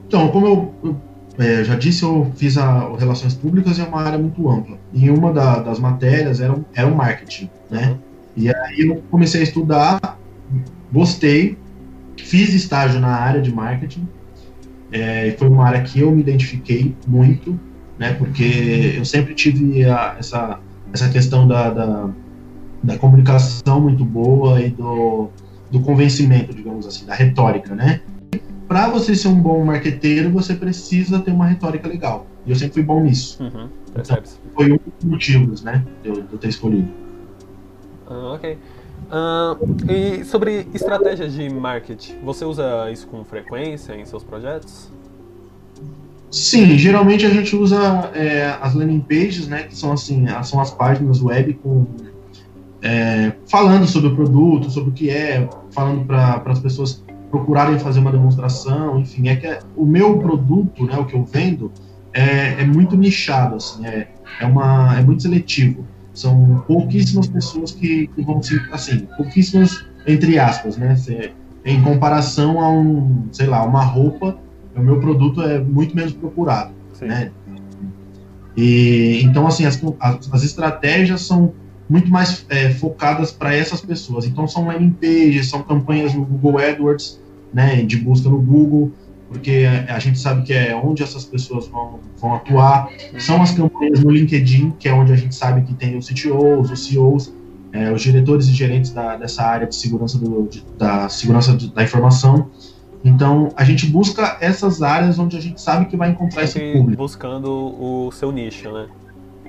Então, 0.06 0.28
como 0.28 0.46
eu, 0.46 0.74
eu 0.82 0.96
é, 1.40 1.64
já 1.64 1.74
disse, 1.74 2.02
eu 2.02 2.30
fiz 2.36 2.58
a, 2.58 2.94
Relações 2.98 3.32
Públicas 3.32 3.78
e 3.78 3.80
é 3.80 3.84
uma 3.84 4.02
área 4.02 4.18
muito 4.18 4.46
ampla. 4.48 4.78
E 4.92 5.08
uma 5.08 5.32
da, 5.32 5.58
das 5.60 5.78
matérias 5.78 6.38
era, 6.38 6.54
era 6.74 6.86
o 6.86 6.94
marketing, 6.94 7.48
né? 7.70 7.96
E 8.36 8.54
aí 8.54 8.80
eu 8.80 9.02
comecei 9.10 9.40
a 9.40 9.44
estudar, 9.44 10.18
gostei, 10.92 11.56
fiz 12.18 12.52
estágio 12.52 13.00
na 13.00 13.08
área 13.08 13.40
de 13.40 13.50
marketing, 13.50 14.06
é, 14.92 15.34
foi 15.38 15.48
uma 15.48 15.66
área 15.66 15.80
que 15.82 16.00
eu 16.00 16.10
me 16.10 16.20
identifiquei 16.20 16.94
muito, 17.06 17.58
né? 17.98 18.12
Porque 18.12 18.94
eu 18.98 19.04
sempre 19.06 19.34
tive 19.34 19.84
a, 19.86 20.16
essa, 20.18 20.60
essa 20.92 21.08
questão 21.08 21.48
da, 21.48 21.70
da, 21.70 22.10
da, 22.82 22.98
comunicação 22.98 23.80
muito 23.80 24.04
boa 24.04 24.60
e 24.60 24.68
do, 24.68 25.30
do 25.70 25.80
convencimento, 25.80 26.54
digamos 26.54 26.86
assim, 26.86 27.06
da 27.06 27.14
retórica, 27.14 27.74
né? 27.74 28.02
Para 28.70 28.88
você 28.88 29.16
ser 29.16 29.26
um 29.26 29.34
bom 29.34 29.64
marqueteiro, 29.64 30.30
você 30.30 30.54
precisa 30.54 31.18
ter 31.18 31.32
uma 31.32 31.44
retórica 31.44 31.88
legal. 31.88 32.28
E 32.46 32.50
eu 32.50 32.56
sempre 32.56 32.74
fui 32.74 32.84
bom 32.84 33.02
nisso. 33.02 33.42
Uhum, 33.42 33.68
então, 33.88 34.22
foi 34.54 34.70
um 34.70 34.76
dos 34.76 35.04
motivos, 35.04 35.62
né, 35.64 35.84
de 36.04 36.08
eu, 36.08 36.22
de 36.22 36.32
eu 36.32 36.38
ter 36.38 36.50
escolhido. 36.50 36.88
Uh, 38.08 38.34
ok. 38.34 38.56
Uh, 39.10 39.90
e 39.90 40.24
sobre 40.24 40.68
estratégias 40.72 41.32
de 41.32 41.50
marketing, 41.50 42.20
você 42.22 42.44
usa 42.44 42.88
isso 42.92 43.08
com 43.08 43.24
frequência 43.24 43.96
em 43.96 44.04
seus 44.04 44.22
projetos? 44.22 44.88
Sim, 46.30 46.78
geralmente 46.78 47.26
a 47.26 47.30
gente 47.30 47.56
usa 47.56 47.76
é, 48.14 48.56
as 48.62 48.72
landing 48.72 49.00
pages, 49.00 49.48
né, 49.48 49.64
que 49.64 49.74
são 49.74 49.90
assim, 49.90 50.26
são 50.44 50.60
as 50.60 50.70
páginas 50.70 51.20
web 51.20 51.54
com 51.54 51.86
é, 52.82 53.32
falando 53.48 53.88
sobre 53.88 54.10
o 54.10 54.14
produto, 54.14 54.70
sobre 54.70 54.90
o 54.90 54.92
que 54.92 55.10
é, 55.10 55.48
falando 55.72 56.04
para 56.04 56.40
as 56.46 56.60
pessoas 56.60 57.02
procurarem 57.30 57.78
fazer 57.78 58.00
uma 58.00 58.10
demonstração, 58.10 58.98
enfim, 58.98 59.28
é 59.28 59.36
que 59.36 59.46
é, 59.46 59.60
o 59.76 59.86
meu 59.86 60.18
produto, 60.18 60.84
né, 60.84 60.96
o 60.98 61.04
que 61.04 61.14
eu 61.14 61.24
vendo, 61.24 61.70
é, 62.12 62.62
é 62.62 62.66
muito 62.66 62.96
nichado, 62.96 63.56
assim, 63.56 63.86
é, 63.86 64.08
é, 64.40 64.46
uma, 64.46 64.98
é 64.98 65.02
muito 65.02 65.22
seletivo. 65.22 65.84
são 66.12 66.64
pouquíssimas 66.66 67.28
pessoas 67.28 67.72
que, 67.72 68.08
que 68.08 68.22
vão 68.22 68.42
se, 68.42 68.60
assim, 68.72 69.06
pouquíssimas 69.16 69.84
entre 70.06 70.38
aspas, 70.38 70.76
né? 70.76 70.96
em 71.64 71.82
comparação 71.82 72.60
a 72.60 72.70
um, 72.70 73.28
sei 73.32 73.46
lá, 73.46 73.62
uma 73.64 73.82
roupa, 73.82 74.36
o 74.74 74.80
meu 74.80 74.98
produto 74.98 75.42
é 75.42 75.58
muito 75.58 75.94
menos 75.94 76.12
procurado, 76.12 76.72
Sim. 76.92 77.06
né? 77.06 77.30
E 78.56 79.20
então 79.22 79.46
assim 79.46 79.64
as, 79.64 79.80
as, 80.00 80.32
as 80.32 80.42
estratégias 80.42 81.22
são 81.22 81.52
muito 81.90 82.08
mais 82.08 82.46
é, 82.48 82.70
focadas 82.70 83.32
para 83.32 83.54
essas 83.54 83.80
pessoas. 83.80 84.24
Então 84.24 84.46
são 84.46 84.68
landing 84.68 84.92
pages, 84.92 85.50
são 85.50 85.62
campanhas 85.62 86.14
no 86.14 86.24
Google 86.24 86.58
AdWords, 86.58 87.20
né, 87.52 87.82
de 87.82 87.96
busca 87.96 88.30
no 88.30 88.40
Google, 88.40 88.92
porque 89.28 89.66
a, 89.88 89.96
a 89.96 89.98
gente 89.98 90.18
sabe 90.18 90.42
que 90.42 90.52
é 90.52 90.74
onde 90.74 91.02
essas 91.02 91.24
pessoas 91.24 91.66
vão, 91.66 91.98
vão 92.16 92.34
atuar. 92.34 92.88
São 93.18 93.42
as 93.42 93.50
campanhas 93.50 94.00
no 94.00 94.10
LinkedIn, 94.10 94.70
que 94.78 94.88
é 94.88 94.94
onde 94.94 95.12
a 95.12 95.16
gente 95.16 95.34
sabe 95.34 95.62
que 95.62 95.74
tem 95.74 95.98
os 95.98 96.08
CTOs, 96.08 96.70
os 96.70 96.86
CEOs, 96.86 97.34
é, 97.72 97.92
os 97.92 98.00
diretores 98.00 98.46
e 98.46 98.52
gerentes 98.52 98.92
da, 98.92 99.16
dessa 99.16 99.42
área 99.42 99.66
de 99.66 99.74
segurança 99.74 100.16
do, 100.16 100.48
de, 100.48 100.64
da 100.78 101.08
segurança 101.08 101.56
da 101.74 101.82
informação. 101.82 102.48
Então, 103.04 103.50
a 103.56 103.64
gente 103.64 103.86
busca 103.86 104.36
essas 104.40 104.82
áreas 104.82 105.18
onde 105.18 105.36
a 105.36 105.40
gente 105.40 105.60
sabe 105.60 105.86
que 105.86 105.96
vai 105.96 106.10
encontrar 106.10 106.44
esse 106.44 106.60
público. 106.72 107.02
Buscando 107.02 107.50
o 107.50 108.10
seu 108.12 108.30
nicho, 108.30 108.70
né? 108.70 108.86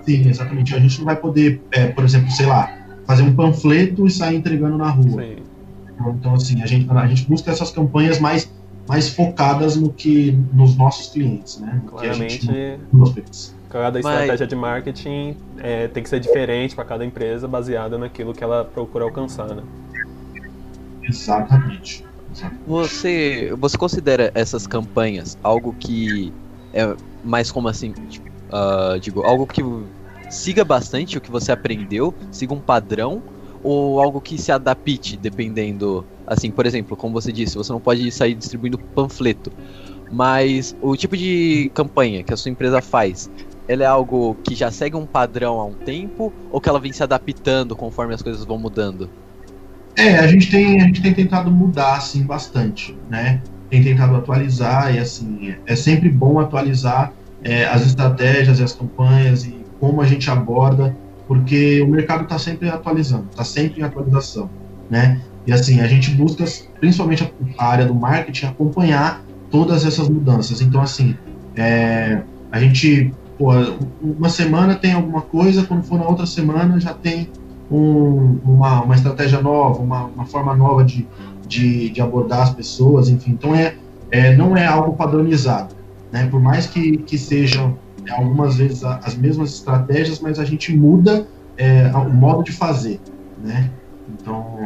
Sim, 0.03 0.27
exatamente. 0.27 0.75
A 0.75 0.79
gente 0.79 0.98
não 1.00 1.05
vai 1.05 1.15
poder, 1.15 1.62
é, 1.72 1.88
por 1.88 2.03
exemplo, 2.03 2.31
sei 2.31 2.46
lá, 2.46 2.72
fazer 3.05 3.24
um 3.24 3.34
panfleto 3.36 4.05
e 4.05 4.12
sair 4.12 4.38
entregando 4.38 4.77
na 4.77 4.89
rua. 4.89 5.24
Sim. 5.24 5.36
Então, 6.17 6.34
assim, 6.34 6.62
a 6.62 6.65
gente, 6.65 6.89
a 6.89 7.08
gente 7.08 7.27
busca 7.27 7.51
essas 7.51 7.72
campanhas 7.72 8.20
mais, 8.20 8.51
mais 8.88 9.10
focadas 9.10 9.75
no 9.75 9.91
que 9.93 10.31
nos 10.53 10.75
nossos 10.75 11.10
clientes, 11.10 11.60
né? 11.60 11.79
No 11.84 11.91
Claramente, 11.91 12.39
que 12.39 12.50
a 12.50 12.53
gente 12.53 13.62
cada 13.72 14.00
estratégia 14.00 14.38
Mas... 14.39 14.50
de 14.50 14.55
marketing 14.55 15.38
é, 15.60 15.88
tem 15.88 16.03
que 16.03 16.10
ser 16.10 16.20
diferente 16.20 16.75
para 16.75 16.84
cada 16.84 17.05
empresa, 17.05 17.48
baseada 17.48 17.98
naquilo 17.98 18.34
que 18.34 18.43
ela 18.43 18.65
procura 18.65 19.05
alcançar, 19.05 19.48
né? 19.55 19.63
Exatamente. 21.03 22.05
Você, 22.67 23.53
você 23.58 23.77
considera 23.77 24.31
essas 24.34 24.67
campanhas 24.67 25.38
algo 25.43 25.74
que 25.79 26.31
é 26.74 26.96
mais 27.24 27.51
como 27.51 27.67
assim, 27.67 27.91
tipo, 28.10 28.30
uh, 28.51 29.00
digo, 29.00 29.22
algo 29.22 29.48
que 29.48 29.63
siga 30.29 30.63
bastante 30.63 31.17
o 31.17 31.22
que 31.22 31.31
você 31.31 31.51
aprendeu, 31.51 32.13
siga 32.31 32.53
um 32.53 32.60
padrão, 32.60 33.22
ou 33.63 34.01
algo 34.01 34.20
que 34.20 34.41
se 34.41 34.51
adapte 34.51 35.17
dependendo, 35.17 36.05
assim, 36.25 36.50
por 36.50 36.65
exemplo, 36.65 36.98
como 36.98 37.13
você 37.13 37.31
disse, 37.31 37.58
você 37.58 37.72
não 37.72 37.79
pode 37.79 38.10
sair 38.12 38.34
distribuindo 38.34 38.77
panfleto, 38.77 39.51
mas 40.12 40.75
o 40.81 40.96
tipo 40.96 41.15
de 41.15 41.72
campanha 41.74 42.24
que 42.24 42.34
a 42.34 42.38
sua 42.38 42.51
empresa 42.51 42.81
faz, 42.81 43.29
ela 43.67 43.84
é 43.84 43.86
algo 43.86 44.36
que 44.43 44.55
já 44.55 44.72
segue 44.72 44.96
um 44.96 45.05
padrão 45.05 45.60
há 45.60 45.65
um 45.65 45.74
tempo 45.74 46.34
ou 46.51 46.60
que 46.60 46.67
ela 46.67 46.79
vem 46.79 46.91
se 46.91 47.03
adaptando 47.03 47.75
conforme 47.75 48.13
as 48.13 48.22
coisas 48.22 48.43
vão 48.43 48.58
mudando? 48.58 49.10
É, 49.96 50.17
a 50.17 50.27
gente 50.27 50.50
tem, 50.50 50.81
a 50.81 50.86
gente 50.86 51.01
tem 51.01 51.13
tentado 51.13 51.51
mudar, 51.51 51.98
assim, 51.98 52.24
bastante, 52.24 52.98
né? 53.10 53.41
Tem 53.70 53.84
tentado 53.84 54.15
atualizar 54.15 54.93
e, 54.93 55.00
assim, 55.00 55.55
é 55.65 55.75
sempre 55.75 56.10
bom 56.10 56.39
atualizar 56.39 57.13
é, 57.43 57.65
as 57.65 57.86
estratégias 57.86 58.60
e 58.60 58.63
as 58.63 58.74
campanhas 58.74 59.45
e 59.45 59.62
como 59.79 60.01
a 60.01 60.05
gente 60.05 60.29
aborda, 60.29 60.95
porque 61.27 61.81
o 61.81 61.88
mercado 61.88 62.24
está 62.24 62.38
sempre 62.38 62.69
atualizando, 62.69 63.27
está 63.31 63.43
sempre 63.43 63.81
em 63.81 63.83
atualização, 63.83 64.50
né? 64.89 65.21
E, 65.45 65.51
assim, 65.51 65.79
a 65.79 65.88
gente 65.88 66.12
busca, 66.12 66.45
principalmente 66.79 67.33
a 67.57 67.65
área 67.65 67.86
do 67.86 67.95
marketing, 67.95 68.45
acompanhar 68.45 69.24
todas 69.50 69.86
essas 69.86 70.07
mudanças. 70.07 70.62
Então, 70.62 70.81
assim, 70.81 71.15
é, 71.55 72.21
a 72.51 72.60
gente, 72.60 73.13
pô, 73.38 73.51
uma 74.01 74.29
semana 74.29 74.75
tem 74.75 74.93
alguma 74.93 75.21
coisa, 75.21 75.63
quando 75.63 75.83
for 75.83 75.98
na 75.98 76.05
outra 76.05 76.25
semana 76.25 76.79
já 76.79 76.93
tem 76.93 77.29
um, 77.71 78.38
uma, 78.45 78.83
uma 78.83 78.95
estratégia 78.95 79.41
nova, 79.41 79.81
uma, 79.81 80.03
uma 80.05 80.25
forma 80.25 80.55
nova 80.55 80.83
de, 80.83 81.07
de, 81.48 81.89
de, 81.89 82.01
abordar 82.01 82.41
as 82.41 82.53
pessoas, 82.53 83.10
enfim. 83.10 83.31
Então, 83.31 83.55
é, 83.55 83.75
é, 84.12 84.36
não 84.36 84.55
é 84.55 84.65
algo 84.65 84.95
padronizado. 84.95 85.74
Né? 86.11 86.27
Por 86.27 86.41
mais 86.41 86.67
que, 86.67 86.97
que 86.97 87.17
sejam 87.17 87.77
é, 88.05 88.11
algumas 88.11 88.57
vezes 88.57 88.83
as 88.83 89.15
mesmas 89.15 89.53
estratégias, 89.53 90.19
mas 90.19 90.39
a 90.39 90.45
gente 90.45 90.75
muda 90.75 91.27
é, 91.57 91.87
o 91.95 92.09
modo 92.09 92.43
de 92.43 92.51
fazer. 92.51 92.99
Né? 93.43 93.71
Então, 94.09 94.59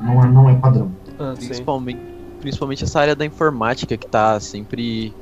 não 0.00 0.22
é, 0.22 0.28
não 0.28 0.50
é 0.50 0.54
padrão. 0.56 0.90
Ah, 1.18 1.34
principalmente, 1.36 2.00
principalmente 2.40 2.84
essa 2.84 3.00
área 3.00 3.14
da 3.14 3.24
informática 3.24 3.96
que 3.96 4.06
está 4.06 4.38
sempre 4.40 5.14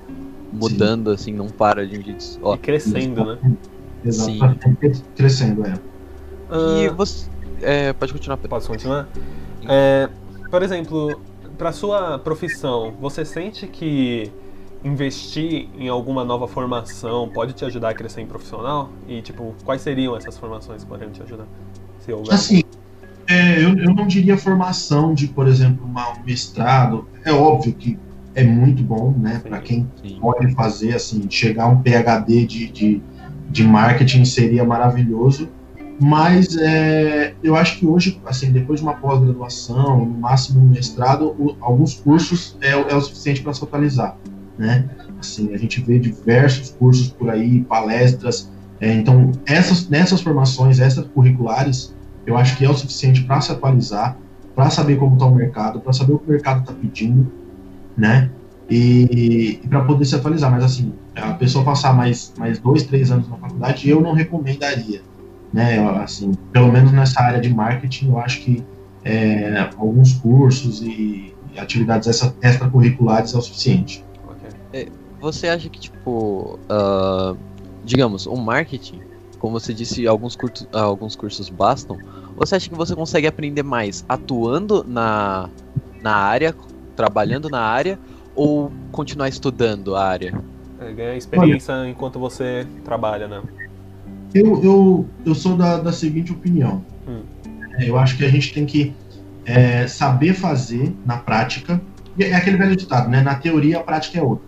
mudando, 0.53 1.11
Sim. 1.11 1.15
assim, 1.15 1.33
não 1.33 1.49
para 1.49 1.87
de 1.87 1.99
um 1.99 2.03
jeito. 2.03 2.39
Ó, 2.43 2.55
e 2.55 2.59
crescendo, 2.59 3.25
né? 3.25 3.39
Exato, 4.05 4.77
crescendo, 5.17 5.67
é. 5.67 5.75
Uh, 6.51 6.79
e 6.85 6.89
você. 6.89 7.29
É, 7.61 7.93
pode 7.93 8.13
continuar. 8.13 8.37
Posso 8.37 8.69
continuar? 8.69 9.09
É, 9.69 10.09
por 10.51 10.63
exemplo, 10.63 11.21
para 11.59 11.73
sua 11.73 12.19
profissão, 12.19 12.95
você 13.01 13.25
sente 13.25 13.67
que 13.67 14.31
investir 14.85 15.69
em 15.77 15.89
alguma 15.89 16.25
nova 16.25 16.47
formação 16.47 17.29
pode 17.29 17.53
te 17.53 17.65
ajudar 17.65 17.91
a 17.91 17.95
crescer 17.95 18.21
em 18.21 18.27
profissional? 18.27 18.91
E, 19.07 19.21
tipo, 19.23 19.55
quais 19.65 19.83
seriam 19.83 20.17
essas 20.17 20.37
formações 20.39 20.83
que 20.83 20.89
poderiam 20.89 21.13
te 21.13 21.23
ajudar? 21.23 21.47
Se 22.01 22.13
houver. 22.13 22.35
Assim, 22.35 22.63
é, 23.27 23.63
eu, 23.63 23.77
eu 23.77 23.95
não 23.95 24.07
diria 24.07 24.39
formação 24.39 25.13
de, 25.13 25.29
por 25.29 25.47
exemplo, 25.47 25.85
uma, 25.85 26.13
um 26.13 26.25
mestrado. 26.25 27.07
É 27.25 27.33
óbvio 27.33 27.75
que 27.75 27.99
é 28.35 28.45
muito 28.45 28.83
bom, 28.83 29.15
né? 29.19 29.41
Para 29.43 29.59
quem 29.59 29.87
sim. 30.03 30.19
pode 30.21 30.55
fazer, 30.55 30.95
assim, 30.95 31.29
chegar 31.29 31.65
a 31.65 31.69
um 31.69 31.83
PhD 31.83 32.47
de, 32.47 32.69
de, 32.69 33.03
de 33.51 33.65
marketing 33.65 34.25
seria 34.25 34.65
maravilhoso. 34.65 35.49
Mas 36.01 36.57
é, 36.57 37.35
eu 37.43 37.57
acho 37.57 37.79
que 37.79 37.87
hoje, 37.87 38.21
assim, 38.25 38.53
depois 38.53 38.79
de 38.79 38.87
uma 38.87 38.95
pós-graduação, 38.95 40.05
no 40.05 40.19
máximo 40.19 40.61
um 40.61 40.69
mestrado, 40.69 41.35
o, 41.39 41.57
alguns 41.61 41.95
cursos 41.95 42.57
é, 42.61 42.71
é 42.71 42.95
o 42.95 43.01
suficiente 43.01 43.43
para 43.43 43.53
se 43.53 43.65
atualizar, 43.65 44.17
né? 44.59 44.85
Assim, 45.19 45.55
a 45.55 45.57
gente 45.57 45.81
vê 45.81 45.99
diversos 45.99 46.71
cursos 46.71 47.09
por 47.09 47.31
aí, 47.31 47.61
palestras. 47.63 48.51
É, 48.81 48.93
então, 48.93 49.33
essas, 49.47 49.89
nessas 49.89 50.21
formações 50.21 50.79
extracurriculares, 50.79 51.95
eu 52.27 52.37
acho 52.37 52.57
que 52.57 52.65
é 52.65 52.71
o 52.71 52.75
suficiente 52.75 53.23
para 53.23 53.41
se 53.41 53.53
atualizar, 53.53 54.17
para 54.55 54.71
saber 54.71 54.97
como 54.97 55.15
está 55.15 55.27
o 55.27 55.35
mercado, 55.35 55.81
para 55.81 55.93
saber 55.93 56.13
o 56.13 56.19
que 56.19 56.29
o 56.29 56.33
mercado 56.33 56.61
está 56.61 56.73
pedindo, 56.73 57.31
né? 57.97 58.31
E, 58.69 59.61
e 59.63 59.69
para 59.69 59.83
poder 59.85 60.05
se 60.05 60.15
atualizar. 60.15 60.51
Mas, 60.51 60.65
assim, 60.65 60.93
a 61.15 61.33
pessoa 61.35 61.65
passar 61.65 61.95
mais, 61.95 62.33
mais 62.39 62.59
dois, 62.59 62.83
três 62.83 63.11
anos 63.11 63.29
na 63.29 63.37
faculdade, 63.37 63.89
eu 63.89 64.01
não 64.01 64.13
recomendaria 64.13 65.01
né? 65.53 65.79
Assim, 66.03 66.33
pelo 66.53 66.71
menos 66.71 66.93
nessa 66.93 67.21
área 67.23 67.41
de 67.41 67.53
marketing, 67.53 68.09
eu 68.09 68.19
acho 68.19 68.41
que 68.41 68.65
é, 69.05 69.71
alguns 69.77 70.15
cursos 70.15 70.83
e, 70.83 71.35
atividades 71.57 72.07
extracurriculares 72.41 73.35
é 73.35 73.39
o 73.39 73.41
suficiente. 73.41 74.05
É, 74.73 74.89
você 75.21 75.49
acha 75.49 75.69
que, 75.69 75.81
tipo, 75.81 76.59
uh, 76.71 77.37
digamos, 77.85 78.27
o 78.27 78.37
marketing, 78.37 79.01
como 79.39 79.59
você 79.59 79.73
disse, 79.73 80.07
alguns, 80.07 80.37
curtos, 80.37 80.67
alguns 80.73 81.17
cursos 81.17 81.49
bastam, 81.49 81.99
você 82.37 82.57
acha 82.57 82.69
que 82.69 82.75
você 82.75 82.95
consegue 82.95 83.27
aprender 83.27 83.63
mais 83.63 84.05
atuando 84.09 84.85
na, 84.87 85.49
na 86.03 86.15
área, 86.15 86.55
trabalhando 86.95 87.49
na 87.49 87.61
área, 87.61 87.99
ou 88.35 88.71
continuar 88.93 89.29
estudando 89.29 89.97
a 89.97 90.05
área? 90.05 90.41
É, 90.81 90.93
ganhar 90.93 91.17
experiência 91.17 91.75
Olha, 91.75 91.89
enquanto 91.89 92.19
você 92.19 92.67
trabalha, 92.85 93.27
né? 93.27 93.43
Eu, 94.35 94.63
eu, 94.63 95.09
eu 95.25 95.35
sou 95.35 95.57
da, 95.57 95.79
da 95.79 95.93
seguinte 95.93 96.33
opinião. 96.33 96.85
Hum. 97.09 97.23
É, 97.79 97.89
eu 97.89 97.99
acho 97.99 98.17
que 98.17 98.25
a 98.25 98.29
gente 98.29 98.53
tem 98.53 98.65
que 98.65 98.95
é, 99.45 99.87
saber 99.87 100.35
fazer 100.35 100.95
na 101.05 101.17
prática. 101.17 101.81
É 102.19 102.35
aquele 102.35 102.57
velho 102.57 102.77
ditado, 102.77 103.09
né? 103.09 103.23
Na 103.23 103.37
teoria, 103.37 103.79
a 103.79 103.83
prática 103.83 104.19
é 104.19 104.23
outra. 104.23 104.48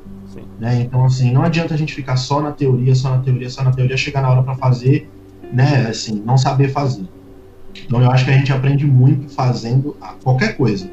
Né? 0.59 0.83
Então, 0.83 1.05
assim, 1.05 1.33
não 1.33 1.43
adianta 1.43 1.75
a 1.75 1.77
gente 1.77 1.95
ficar 1.95 2.17
só 2.17 2.41
na 2.41 2.53
teoria, 2.53 2.95
só 2.95 3.11
na 3.11 3.23
teoria, 3.23 3.51
só 3.51 3.63
na 3.65 3.73
teoria, 3.73 3.97
chegar 3.97 4.23
na 4.23 4.31
hora 4.31 4.43
para 4.43 4.55
fazer, 4.55 5.11
né? 5.53 5.87
Assim, 5.89 6.23
não 6.25 6.37
saber 6.37 6.69
fazer. 6.69 7.05
Então, 7.87 8.03
eu 8.03 8.11
acho 8.11 8.25
que 8.25 8.31
a 8.31 8.35
gente 8.35 8.53
aprende 8.53 8.87
muito 8.87 9.29
fazendo 9.29 9.97
qualquer 10.23 10.57
coisa. 10.57 10.91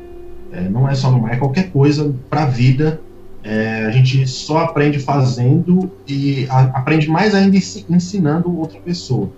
É, 0.51 0.69
não 0.69 0.87
é 0.87 0.95
só 0.95 1.11
no 1.11 1.19
mar, 1.19 1.33
é 1.33 1.37
qualquer 1.37 1.71
coisa 1.71 2.13
para 2.29 2.43
a 2.43 2.45
vida 2.45 3.01
é, 3.47 3.85
a 3.85 3.91
gente 3.91 4.27
só 4.27 4.59
aprende 4.59 4.99
fazendo 4.99 5.89
e 6.05 6.45
a, 6.49 6.63
aprende 6.63 7.09
mais 7.09 7.33
ainda 7.33 7.55
ensinando 7.89 8.53
outra 8.57 8.77
pessoa, 8.79 9.29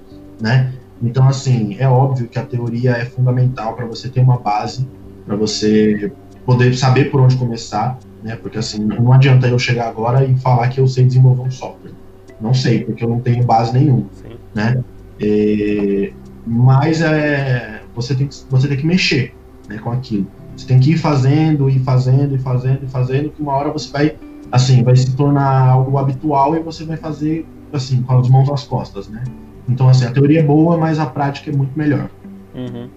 né? 0.41 0.73
Então, 1.01 1.27
assim, 1.27 1.75
é 1.79 1.87
óbvio 1.87 2.27
que 2.27 2.39
a 2.39 2.43
teoria 2.43 2.91
é 2.91 3.05
fundamental 3.05 3.75
para 3.75 3.85
você 3.85 4.09
ter 4.09 4.19
uma 4.19 4.37
base, 4.37 4.87
para 5.25 5.35
você 5.35 6.11
poder 6.43 6.75
saber 6.75 7.11
por 7.11 7.21
onde 7.21 7.37
começar, 7.37 7.99
né? 8.23 8.35
Porque, 8.35 8.57
assim, 8.57 8.83
não 8.83 9.11
adianta 9.13 9.47
eu 9.47 9.59
chegar 9.59 9.89
agora 9.89 10.23
e 10.25 10.35
falar 10.37 10.67
que 10.69 10.79
eu 10.79 10.87
sei 10.87 11.05
desenvolver 11.05 11.41
um 11.41 11.51
software. 11.51 11.91
Não 12.39 12.53
sei, 12.53 12.83
porque 12.83 13.03
eu 13.03 13.09
não 13.09 13.19
tenho 13.19 13.43
base 13.43 13.73
nenhuma, 13.73 14.05
Sim. 14.13 14.37
né? 14.53 14.81
É, 15.21 16.13
mas 16.45 17.01
é, 17.01 17.81
você, 17.93 18.15
tem 18.15 18.27
que, 18.27 18.35
você 18.49 18.67
tem 18.67 18.77
que 18.77 18.85
mexer 18.85 19.35
né, 19.67 19.77
com 19.77 19.91
aquilo. 19.91 20.27
Você 20.55 20.65
tem 20.65 20.79
que 20.79 20.91
ir 20.91 20.97
fazendo, 20.97 21.69
e 21.69 21.79
fazendo, 21.79 22.35
e 22.35 22.39
fazendo, 22.39 22.83
e 22.83 22.87
fazendo, 22.87 23.29
que 23.29 23.41
uma 23.41 23.53
hora 23.53 23.71
você 23.71 23.91
vai, 23.91 24.15
assim, 24.51 24.83
vai 24.83 24.95
se 24.95 25.15
tornar 25.15 25.69
algo 25.69 25.97
habitual 25.97 26.55
e 26.55 26.59
você 26.59 26.83
vai 26.85 26.97
fazer, 26.97 27.45
assim, 27.71 28.01
com 28.01 28.17
as 28.17 28.29
mãos 28.29 28.49
às 28.49 28.63
costas, 28.63 29.07
né? 29.07 29.23
Então, 29.67 29.87
assim, 29.87 30.05
a 30.05 30.11
teoria 30.11 30.39
é 30.39 30.43
boa, 30.43 30.77
mas 30.77 30.99
a 30.99 31.05
prática 31.05 31.49
é 31.49 31.53
muito 31.53 31.77
melhor. 31.77 32.09
Uhum. 32.55 32.89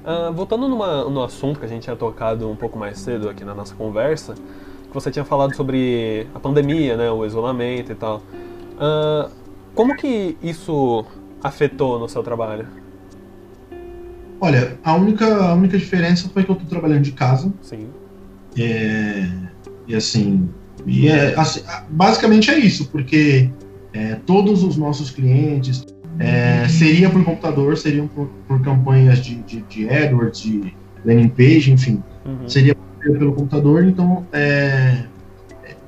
Uh, 0.00 0.32
voltando 0.32 0.68
numa, 0.68 1.04
no 1.04 1.22
assunto 1.22 1.58
que 1.58 1.66
a 1.66 1.68
gente 1.68 1.82
tinha 1.82 1.96
tocado 1.96 2.48
um 2.48 2.56
pouco 2.56 2.78
mais 2.78 2.98
cedo 2.98 3.28
aqui 3.28 3.44
na 3.44 3.54
nossa 3.54 3.74
conversa, 3.74 4.34
que 4.90 4.94
você 4.94 5.10
tinha 5.10 5.24
falado 5.24 5.54
sobre 5.54 6.26
a 6.34 6.40
pandemia, 6.40 6.96
né, 6.96 7.10
o 7.10 7.24
isolamento 7.24 7.92
e 7.92 7.94
tal. 7.94 8.22
Uh, 8.76 9.30
como 9.74 9.96
que 9.96 10.36
isso 10.42 11.04
afetou 11.42 11.98
no 11.98 12.08
seu 12.08 12.22
trabalho? 12.22 12.66
Olha, 14.40 14.78
a 14.82 14.94
única, 14.94 15.26
a 15.26 15.54
única 15.54 15.78
diferença 15.78 16.28
foi 16.28 16.44
que 16.44 16.50
eu 16.50 16.54
estou 16.54 16.68
trabalhando 16.68 17.02
de 17.02 17.12
casa. 17.12 17.52
Sim. 17.62 17.88
É, 18.58 19.28
e 19.86 19.94
assim, 19.94 20.48
e 20.86 21.08
é, 21.08 21.38
assim, 21.38 21.62
basicamente 21.90 22.50
é 22.50 22.58
isso, 22.58 22.88
porque 22.88 23.50
é, 23.92 24.16
todos 24.26 24.64
os 24.64 24.76
nossos 24.76 25.10
clientes 25.10 25.86
é, 26.18 26.66
seria 26.68 27.08
por 27.08 27.24
computador, 27.24 27.76
seriam 27.76 28.08
por, 28.08 28.28
por 28.48 28.60
campanhas 28.62 29.24
de, 29.24 29.36
de, 29.36 29.62
de, 29.62 29.88
AdWords, 29.88 30.40
de 30.40 30.74
landing 31.04 31.28
page, 31.28 31.72
enfim, 31.72 32.02
uhum. 32.24 32.48
seria 32.48 32.74
pelo 33.00 33.32
computador. 33.32 33.84
Então 33.84 34.26
é, 34.32 35.04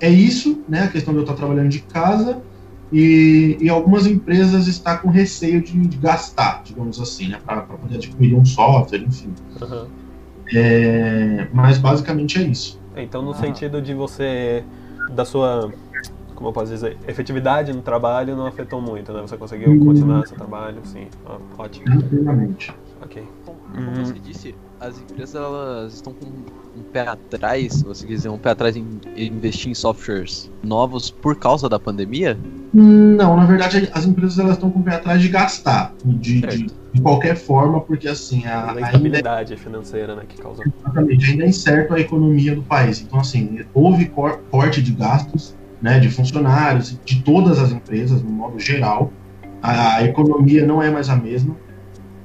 é 0.00 0.10
isso, 0.10 0.62
né? 0.68 0.84
A 0.84 0.88
questão 0.88 1.12
de 1.12 1.20
eu 1.20 1.24
estar 1.24 1.34
trabalhando 1.34 1.68
de 1.68 1.80
casa 1.80 2.40
e, 2.92 3.56
e 3.58 3.70
algumas 3.70 4.06
empresas 4.06 4.66
estão 4.66 4.98
com 4.98 5.08
receio 5.08 5.62
de, 5.62 5.72
de 5.86 5.96
gastar, 5.96 6.62
digamos 6.62 7.00
assim, 7.00 7.28
né, 7.28 7.38
para 7.44 7.62
poder 7.62 7.94
adquirir 7.94 8.34
um 8.34 8.44
software, 8.44 8.98
enfim. 8.98 9.32
Uhum. 9.60 9.86
É, 10.54 11.48
mas 11.52 11.78
basicamente 11.78 12.38
é 12.38 12.42
isso. 12.42 12.78
Então, 12.94 13.22
no 13.22 13.30
ah. 13.30 13.34
sentido 13.34 13.80
de 13.80 13.94
você, 13.94 14.62
da 15.14 15.24
sua, 15.24 15.72
como 16.42 16.48
eu 16.48 16.52
posso 16.52 16.72
dizer, 16.72 16.98
efetividade 17.06 17.72
no 17.72 17.82
trabalho 17.82 18.34
não 18.34 18.46
afetou 18.46 18.82
muito, 18.82 19.12
né? 19.12 19.20
Você 19.20 19.36
conseguiu 19.36 19.70
hum. 19.70 19.78
continuar 19.78 20.26
seu 20.26 20.36
trabalho, 20.36 20.80
sim. 20.82 21.06
Ótimo. 21.56 21.84
Tranquilamente. 21.84 22.74
Ok. 23.00 23.22
Como 23.72 23.86
uhum. 23.88 24.04
você 24.04 24.14
disse, 24.18 24.54
as 24.80 24.98
empresas 24.98 25.34
elas 25.36 25.94
estão 25.94 26.12
com 26.12 26.26
um 26.26 26.82
pé 26.92 27.06
atrás, 27.06 27.82
você 27.82 28.06
quer 28.06 28.14
dizer, 28.14 28.28
um 28.28 28.38
pé 28.38 28.50
atrás 28.50 28.76
em 28.76 28.84
investir 29.16 29.70
em 29.70 29.74
softwares 29.74 30.50
novos 30.62 31.10
por 31.10 31.36
causa 31.36 31.68
da 31.68 31.78
pandemia? 31.78 32.36
Não, 32.74 33.36
na 33.36 33.46
verdade 33.46 33.88
as 33.94 34.04
empresas 34.04 34.38
elas 34.38 34.54
estão 34.54 34.70
com 34.70 34.80
o 34.80 34.82
pé 34.82 34.96
atrás 34.96 35.22
de 35.22 35.28
gastar, 35.28 35.94
de, 36.04 36.40
de, 36.40 36.66
de 36.92 37.00
qualquer 37.00 37.36
forma, 37.36 37.80
porque 37.80 38.08
assim 38.08 38.44
a, 38.46 38.72
a 38.72 38.80
instabilidade 38.80 39.54
ainda... 39.54 39.64
financeira, 39.64 40.16
né, 40.16 40.24
que 40.28 40.42
causa. 40.42 40.62
Exatamente, 40.80 41.30
ainda 41.30 41.44
é 41.44 41.48
incerto 41.48 41.94
a 41.94 42.00
economia 42.00 42.54
do 42.54 42.62
país. 42.62 43.00
Então 43.00 43.20
assim 43.20 43.64
houve 43.72 44.10
corte 44.50 44.82
de 44.82 44.92
gastos, 44.92 45.54
né, 45.82 45.98
de 45.98 46.08
funcionários, 46.08 46.98
de 47.04 47.20
todas 47.22 47.58
as 47.58 47.72
empresas 47.72 48.22
no 48.22 48.30
modo 48.30 48.58
geral. 48.60 49.12
A, 49.60 50.02
economia 50.04 50.64
não 50.64 50.80
é 50.82 50.90
mais 50.90 51.08
a 51.08 51.16
mesma. 51.16 51.56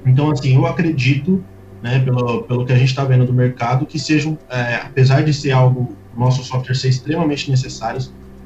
Então 0.06 0.30
assim 0.30 0.54
eu 0.54 0.66
acredito 0.66 1.42
né, 1.82 1.98
pelo, 2.00 2.42
pelo 2.44 2.64
que 2.64 2.72
a 2.72 2.76
gente 2.76 2.88
está 2.88 3.04
vendo 3.04 3.26
do 3.26 3.32
mercado, 3.32 3.84
que 3.84 3.98
sejam, 3.98 4.38
é, 4.48 4.76
apesar 4.76 5.22
de 5.22 5.34
ser 5.34 5.50
algo, 5.50 5.96
nosso 6.16 6.42
software 6.44 6.74
ser 6.74 6.88
extremamente 6.88 7.50
necessário, 7.50 8.00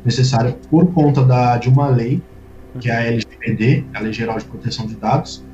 necessário 0.05 0.55
por 0.71 0.87
conta 0.93 1.23
da, 1.23 1.57
de 1.59 1.69
uma 1.69 1.89
lei, 1.89 2.23
que 2.81 2.91
é 2.91 2.97
a 2.97 3.03
LGPD, 3.03 3.85
a 3.95 4.01
Lei 4.01 4.13
Geral 4.13 4.39
de 4.39 4.45
Proteção 4.47 4.87
de 4.87 4.97
Dados, 4.97 5.45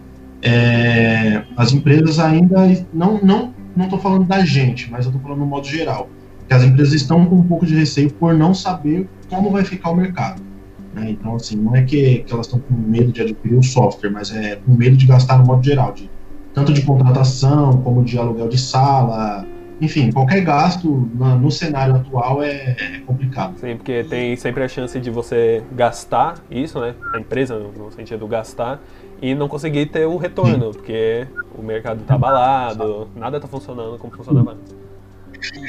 é, 0.40 1.42
as 1.56 1.72
empresas 1.72 2.18
ainda, 2.20 2.56
não 2.92 3.20
não 3.20 3.54
não 3.76 3.84
estou 3.84 4.00
falando 4.00 4.24
da 4.24 4.44
gente, 4.44 4.90
mas 4.90 5.04
eu 5.04 5.10
estou 5.10 5.22
falando 5.22 5.40
no 5.40 5.46
modo 5.46 5.66
geral, 5.66 6.08
que 6.48 6.54
as 6.54 6.64
empresas 6.64 6.94
estão 6.94 7.26
com 7.26 7.36
um 7.36 7.42
pouco 7.42 7.66
de 7.66 7.74
receio 7.74 8.10
por 8.12 8.34
não 8.34 8.52
saber 8.54 9.08
como 9.28 9.50
vai 9.50 9.64
ficar 9.64 9.90
o 9.90 9.96
mercado. 9.96 10.42
Né? 10.94 11.10
Então, 11.10 11.36
assim, 11.36 11.56
não 11.56 11.74
é 11.74 11.82
que, 11.82 12.18
que 12.20 12.32
elas 12.32 12.46
estão 12.46 12.60
com 12.60 12.74
medo 12.74 13.12
de 13.12 13.22
adquirir 13.22 13.58
o 13.58 13.62
software, 13.62 14.10
mas 14.10 14.34
é 14.34 14.56
com 14.56 14.72
medo 14.72 14.96
de 14.96 15.06
gastar 15.06 15.38
no 15.38 15.46
modo 15.46 15.62
geral, 15.62 15.92
de 15.92 16.10
tanto 16.54 16.72
de 16.72 16.82
contratação 16.82 17.82
como 17.82 18.02
de 18.02 18.18
aluguel 18.18 18.48
de 18.48 18.58
sala, 18.58 19.46
enfim, 19.80 20.10
qualquer 20.10 20.40
gasto 20.40 20.88
no 21.14 21.50
cenário 21.50 21.94
atual 21.94 22.42
é, 22.42 22.76
é, 22.78 23.00
complicado. 23.06 23.56
Sim, 23.58 23.76
porque 23.76 24.02
tem 24.04 24.34
sempre 24.36 24.64
a 24.64 24.68
chance 24.68 24.98
de 24.98 25.10
você 25.10 25.62
gastar 25.72 26.42
isso, 26.50 26.80
né? 26.80 26.94
A 27.14 27.20
empresa, 27.20 27.58
no 27.58 27.92
sentido 27.92 28.26
gastar, 28.26 28.80
e 29.22 29.34
não 29.34 29.46
conseguir 29.46 29.86
ter 29.86 30.04
o 30.04 30.16
retorno, 30.16 30.72
Sim. 30.72 30.78
porque 30.78 31.26
o 31.56 31.62
mercado 31.62 32.00
está 32.00 32.14
abalado, 32.14 33.08
nada 33.14 33.36
está 33.36 33.48
funcionando 33.48 33.98
como 33.98 34.12
funcionava 34.12 34.52
antes. 34.52 34.76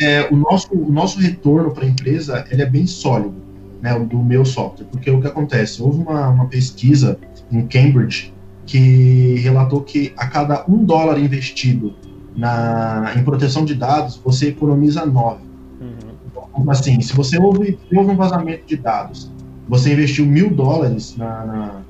É, 0.02 0.28
o, 0.32 0.36
nosso, 0.36 0.74
o 0.74 0.92
nosso 0.92 1.20
retorno 1.20 1.72
para 1.72 1.86
a 1.86 1.88
empresa 1.88 2.46
ele 2.50 2.64
é 2.64 2.66
bem 2.66 2.88
sólido, 2.88 3.36
né, 3.82 3.98
do 3.98 4.22
meu 4.22 4.46
software, 4.46 4.86
porque 4.92 5.10
o 5.10 5.22
que 5.22 5.28
acontece? 5.28 5.82
Houve 5.82 6.02
uma, 6.02 6.30
uma 6.30 6.46
pesquisa 6.46 7.18
em 7.52 7.66
Cambridge 7.66 8.34
que 8.66 9.36
relatou 9.40 9.82
que 9.82 10.14
a 10.16 10.28
cada 10.28 10.64
um 10.68 10.84
dólar 10.84 11.18
investido 11.20 11.96
na, 12.36 13.14
em 13.18 13.24
proteção 13.24 13.66
de 13.66 13.74
dados, 13.74 14.20
você 14.24 14.50
economiza 14.50 15.06
nove. 15.06 15.44
Uhum. 15.82 16.14
Então, 16.28 16.72
assim, 16.72 17.02
se 17.02 17.14
você 17.14 17.40
houve, 17.40 17.80
houve 17.92 18.12
um 18.12 18.16
vazamento 18.16 18.66
de 18.66 18.78
dados, 18.78 19.32
você 19.68 19.92
investiu 19.94 20.26
mil 20.26 20.50
dólares 20.50 21.16
na, 21.18 21.46
na, 21.46 21.82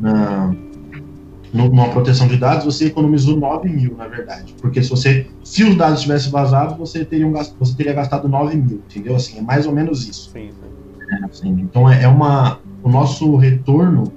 na 0.00 0.54
numa 1.52 1.88
proteção 1.88 2.28
de 2.28 2.36
dados, 2.36 2.64
você 2.64 2.86
economizou 2.86 3.36
9 3.38 3.68
mil, 3.68 3.96
na 3.96 4.06
verdade. 4.06 4.54
Porque 4.60 4.82
se 4.82 4.90
você, 4.90 5.26
se 5.42 5.64
os 5.64 5.76
dados 5.76 6.02
tivessem 6.02 6.30
vazado, 6.30 6.76
você 6.76 7.04
teria, 7.04 7.26
um, 7.26 7.32
você 7.32 7.74
teria 7.74 7.94
gastado 7.94 8.28
9 8.28 8.56
mil, 8.56 8.82
entendeu? 8.88 9.16
Assim, 9.16 9.38
é 9.38 9.40
mais 9.40 9.66
ou 9.66 9.72
menos 9.72 10.06
isso. 10.06 10.30
Sim, 10.30 10.50
sim. 10.50 10.77
É, 11.20 11.24
assim, 11.24 11.50
então 11.60 11.88
é, 11.88 12.02
é, 12.04 12.08
uma. 12.08 12.60
O 12.82 12.88
nosso 12.88 13.36
retorno 13.36 14.12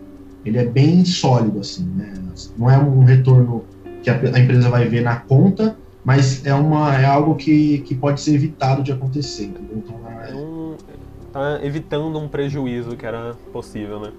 ele 0.46 0.58
é 0.58 0.66
bem 0.66 1.04
sólido, 1.06 1.60
assim, 1.60 1.86
né? 1.96 2.14
Não 2.58 2.70
é 2.70 2.78
um 2.78 3.04
retorno 3.04 3.64
que 4.02 4.10
a, 4.10 4.14
a, 4.14 4.40
empresa 4.40 4.70
vai 4.70 4.88
ver 4.88 5.02
na 5.02 5.18
conta, 5.18 5.78
mas 6.04 6.46
é, 6.46 6.54
uma, 6.54 6.96
é 6.96 7.06
algo 7.06 7.36
que, 7.36 7.80
que 7.80 7.94
pode 7.94 8.22
ser 8.22 8.34
evitado 8.36 8.82
de 8.82 8.92
acontecer, 8.92 9.46
entendeu? 9.46 9.78
Então, 9.78 9.96
é... 10.10 10.34
um, 10.34 10.76
tá 11.32 11.60
evitando 11.64 12.18
um 12.18 12.28
prejuízo 12.28 12.96
que 12.96 13.06
era 13.06 13.36
possível, 13.54 14.00
né? 14.00 14.12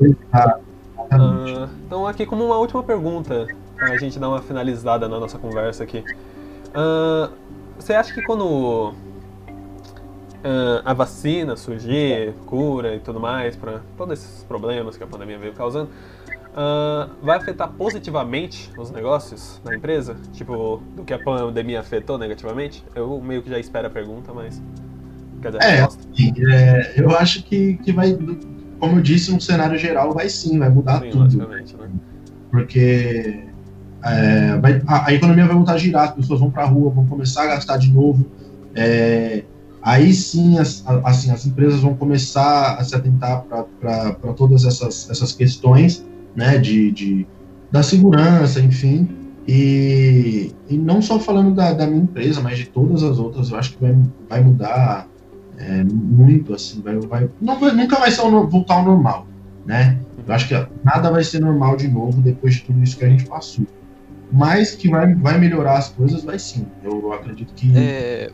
Uh, 0.00 1.68
então, 1.86 2.06
aqui 2.06 2.24
como 2.24 2.44
uma 2.44 2.58
última 2.58 2.82
pergunta, 2.82 3.46
para 3.76 3.92
a 3.92 3.98
gente 3.98 4.18
dar 4.18 4.28
uma 4.28 4.40
finalizada 4.40 5.08
na 5.08 5.18
nossa 5.18 5.38
conversa 5.38 5.84
aqui. 5.84 6.04
Uh, 6.68 7.30
você 7.78 7.94
acha 7.94 8.12
que 8.14 8.22
quando 8.22 8.94
uh, 10.44 10.82
a 10.84 10.92
vacina 10.92 11.56
surgir, 11.56 12.32
cura 12.46 12.94
e 12.94 13.00
tudo 13.00 13.20
mais, 13.20 13.56
para 13.56 13.80
todos 13.96 14.18
esses 14.18 14.44
problemas 14.44 14.96
que 14.96 15.04
a 15.04 15.06
pandemia 15.06 15.38
veio 15.38 15.52
causando, 15.52 15.90
uh, 16.52 17.10
vai 17.22 17.36
afetar 17.36 17.68
positivamente 17.70 18.70
os 18.78 18.90
negócios 18.90 19.60
da 19.64 19.74
empresa? 19.74 20.16
Tipo, 20.32 20.82
do 20.94 21.04
que 21.04 21.12
a 21.12 21.18
pandemia 21.18 21.80
afetou 21.80 22.18
negativamente? 22.18 22.84
Eu 22.94 23.20
meio 23.20 23.42
que 23.42 23.50
já 23.50 23.58
espero 23.58 23.86
a 23.86 23.90
pergunta, 23.90 24.32
mas. 24.32 24.62
Quer 25.42 25.52
dizer, 25.52 25.64
é, 25.64 25.88
sim, 25.90 26.34
é, 26.50 26.94
eu 26.96 27.10
acho 27.14 27.42
que, 27.44 27.74
que 27.76 27.92
vai, 27.92 28.16
como 28.80 28.98
eu 28.98 29.02
disse, 29.02 29.30
no 29.30 29.40
cenário 29.40 29.78
geral, 29.78 30.14
vai 30.14 30.28
sim, 30.30 30.58
vai 30.58 30.70
mudar 30.70 31.00
sim, 31.00 31.10
tudo. 31.10 31.46
Né? 31.46 31.62
Porque 32.50 33.44
é, 34.02 34.58
vai, 34.58 34.82
a, 34.86 35.08
a, 35.08 35.12
economia 35.12 35.44
vai 35.44 35.54
voltar 35.54 35.74
a 35.74 35.78
girar, 35.78 36.04
as 36.04 36.14
pessoas 36.14 36.40
vão 36.40 36.50
para 36.50 36.62
a 36.62 36.66
rua, 36.66 36.90
vão 36.90 37.06
começar 37.06 37.42
a 37.42 37.46
gastar 37.46 37.76
de 37.76 37.92
novo. 37.92 38.24
É, 38.74 39.44
aí 39.86 40.12
sim 40.12 40.58
as, 40.58 40.82
assim, 41.04 41.30
as 41.30 41.46
empresas 41.46 41.78
vão 41.78 41.94
começar 41.94 42.74
a 42.74 42.82
se 42.82 42.92
atentar 42.96 43.44
para 43.44 44.32
todas 44.36 44.64
essas, 44.64 45.08
essas 45.08 45.30
questões 45.30 46.04
né, 46.34 46.58
de, 46.58 46.90
de, 46.90 47.26
da 47.70 47.84
segurança, 47.84 48.58
enfim, 48.58 49.08
e, 49.46 50.52
e 50.68 50.76
não 50.76 51.00
só 51.00 51.20
falando 51.20 51.54
da, 51.54 51.72
da 51.72 51.86
minha 51.86 52.02
empresa, 52.02 52.40
mas 52.40 52.58
de 52.58 52.66
todas 52.66 53.04
as 53.04 53.20
outras, 53.20 53.50
eu 53.50 53.58
acho 53.58 53.74
que 53.74 53.80
vai, 53.80 53.96
vai 54.28 54.40
mudar 54.42 55.06
é, 55.56 55.84
muito, 55.84 56.52
assim, 56.52 56.82
vai, 56.82 56.98
vai, 56.98 57.30
não 57.40 57.56
nunca 57.72 57.96
vai 57.96 58.10
ser 58.10 58.22
voltar 58.22 58.74
ao 58.74 58.84
normal, 58.84 59.28
né? 59.64 60.00
Eu 60.26 60.34
acho 60.34 60.48
que 60.48 60.66
nada 60.82 61.12
vai 61.12 61.22
ser 61.22 61.40
normal 61.40 61.76
de 61.76 61.86
novo 61.86 62.20
depois 62.20 62.54
de 62.54 62.62
tudo 62.62 62.82
isso 62.82 62.98
que 62.98 63.04
a 63.04 63.08
gente 63.08 63.24
passou. 63.26 63.64
Mas 64.32 64.74
que 64.74 64.88
vai, 64.88 65.14
vai 65.14 65.38
melhorar 65.38 65.78
as 65.78 65.90
coisas, 65.90 66.24
vai 66.24 66.36
sim. 66.40 66.66
Eu 66.82 67.12
acredito 67.12 67.54
que. 67.54 67.70
É, 67.76 68.32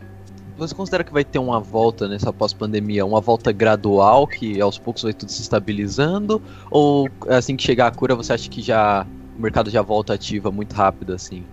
você 0.57 0.73
considera 0.73 1.03
que 1.03 1.11
vai 1.11 1.23
ter 1.23 1.39
uma 1.39 1.59
volta 1.59 2.07
nessa 2.07 2.31
pós-pandemia, 2.31 3.05
uma 3.05 3.21
volta 3.21 3.51
gradual, 3.51 4.27
que 4.27 4.61
aos 4.61 4.77
poucos 4.77 5.03
vai 5.03 5.13
tudo 5.13 5.31
se 5.31 5.41
estabilizando? 5.41 6.41
Ou 6.69 7.09
assim 7.27 7.55
que 7.55 7.63
chegar 7.63 7.87
a 7.87 7.91
cura, 7.91 8.15
você 8.15 8.33
acha 8.33 8.49
que 8.49 8.61
já 8.61 9.05
o 9.37 9.41
mercado 9.41 9.69
já 9.69 9.81
volta 9.81 10.13
ativa 10.13 10.51
muito 10.51 10.73
rápido, 10.73 11.13
assim? 11.13 11.43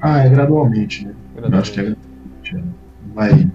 Ah, 0.00 0.18
é 0.18 0.28
gradualmente, 0.28 1.06
né? 1.06 1.14
Gradualmente. 1.34 1.54
Eu 1.54 1.60
acho 1.60 1.72
que 1.72 1.80
é 1.80 1.82
gradualmente. 1.82 2.56
É. 2.56 2.84
Vai, 3.14 3.50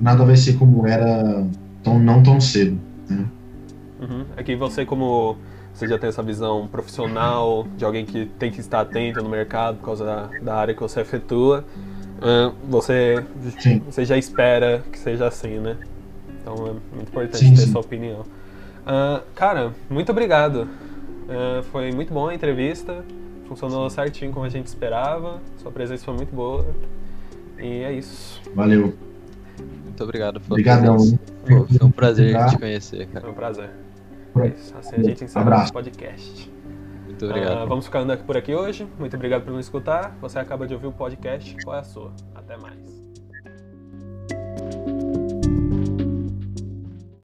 nada 0.00 0.24
vai 0.24 0.36
ser 0.36 0.54
como 0.54 0.86
era 0.86 1.46
tão, 1.82 1.98
não 1.98 2.22
tão 2.22 2.40
cedo, 2.40 2.78
né? 3.08 3.26
Uhum. 4.00 4.24
É 4.36 4.42
que 4.42 4.56
você, 4.56 4.84
como 4.84 5.36
você 5.72 5.86
já 5.86 5.98
tem 5.98 6.08
essa 6.08 6.22
visão 6.22 6.66
profissional 6.66 7.66
de 7.76 7.84
alguém 7.84 8.04
que 8.04 8.26
tem 8.38 8.50
que 8.50 8.60
estar 8.60 8.80
atento 8.80 9.22
no 9.22 9.28
mercado 9.28 9.78
por 9.78 9.86
causa 9.86 10.04
da, 10.04 10.30
da 10.42 10.54
área 10.56 10.74
que 10.74 10.80
você 10.80 11.00
efetua, 11.00 11.64
uh, 12.18 12.54
você, 12.68 13.24
você 13.86 14.04
já 14.04 14.16
espera 14.16 14.82
que 14.92 14.98
seja 14.98 15.26
assim, 15.26 15.58
né? 15.58 15.76
Então 16.40 16.54
é 16.54 16.72
muito 16.94 17.08
importante 17.08 17.38
sim, 17.38 17.54
ter 17.54 17.62
sim. 17.62 17.72
sua 17.72 17.80
opinião. 17.80 18.20
Uh, 18.20 19.22
cara, 19.34 19.72
muito 19.90 20.10
obrigado 20.10 20.68
Uh, 21.28 21.62
foi 21.64 21.92
muito 21.92 22.12
bom 22.12 22.28
a 22.28 22.34
entrevista. 22.34 23.04
Funcionou 23.46 23.88
certinho 23.90 24.32
como 24.32 24.46
a 24.46 24.48
gente 24.48 24.66
esperava. 24.66 25.40
Sua 25.58 25.70
presença 25.70 26.04
foi 26.04 26.14
muito 26.14 26.34
boa. 26.34 26.66
E 27.58 27.82
é 27.82 27.92
isso. 27.92 28.40
Valeu. 28.54 28.94
Muito 29.84 30.04
obrigado. 30.04 30.40
Obrigadão. 30.48 30.98
Foi, 31.44 31.66
foi 31.66 31.86
um 31.86 31.90
prazer 31.90 32.34
te 32.46 32.58
conhecer, 32.58 33.06
cara. 33.08 33.20
Foi 33.20 33.30
um 33.30 33.34
prazer. 33.34 33.70
É 34.36 34.46
isso. 34.48 34.74
Assim 34.78 34.96
a 34.96 35.02
gente 35.02 35.24
encerra 35.24 35.42
Abraço. 35.42 35.70
o 35.70 35.74
podcast. 35.74 36.50
Muito 37.18 37.26
obrigado. 37.26 37.64
Uh, 37.64 37.68
vamos 37.68 37.84
ficando 37.86 38.16
por 38.24 38.36
aqui 38.36 38.54
hoje. 38.54 38.86
Muito 38.98 39.16
obrigado 39.16 39.42
por 39.44 39.52
nos 39.52 39.66
escutar. 39.66 40.16
Você 40.20 40.38
acaba 40.38 40.66
de 40.66 40.74
ouvir 40.74 40.86
o 40.86 40.92
podcast 40.92 41.56
Qual 41.64 41.76
é 41.76 41.80
a 41.80 41.84
Sua? 41.84 42.12
Até 42.34 42.56
mais. 42.56 42.97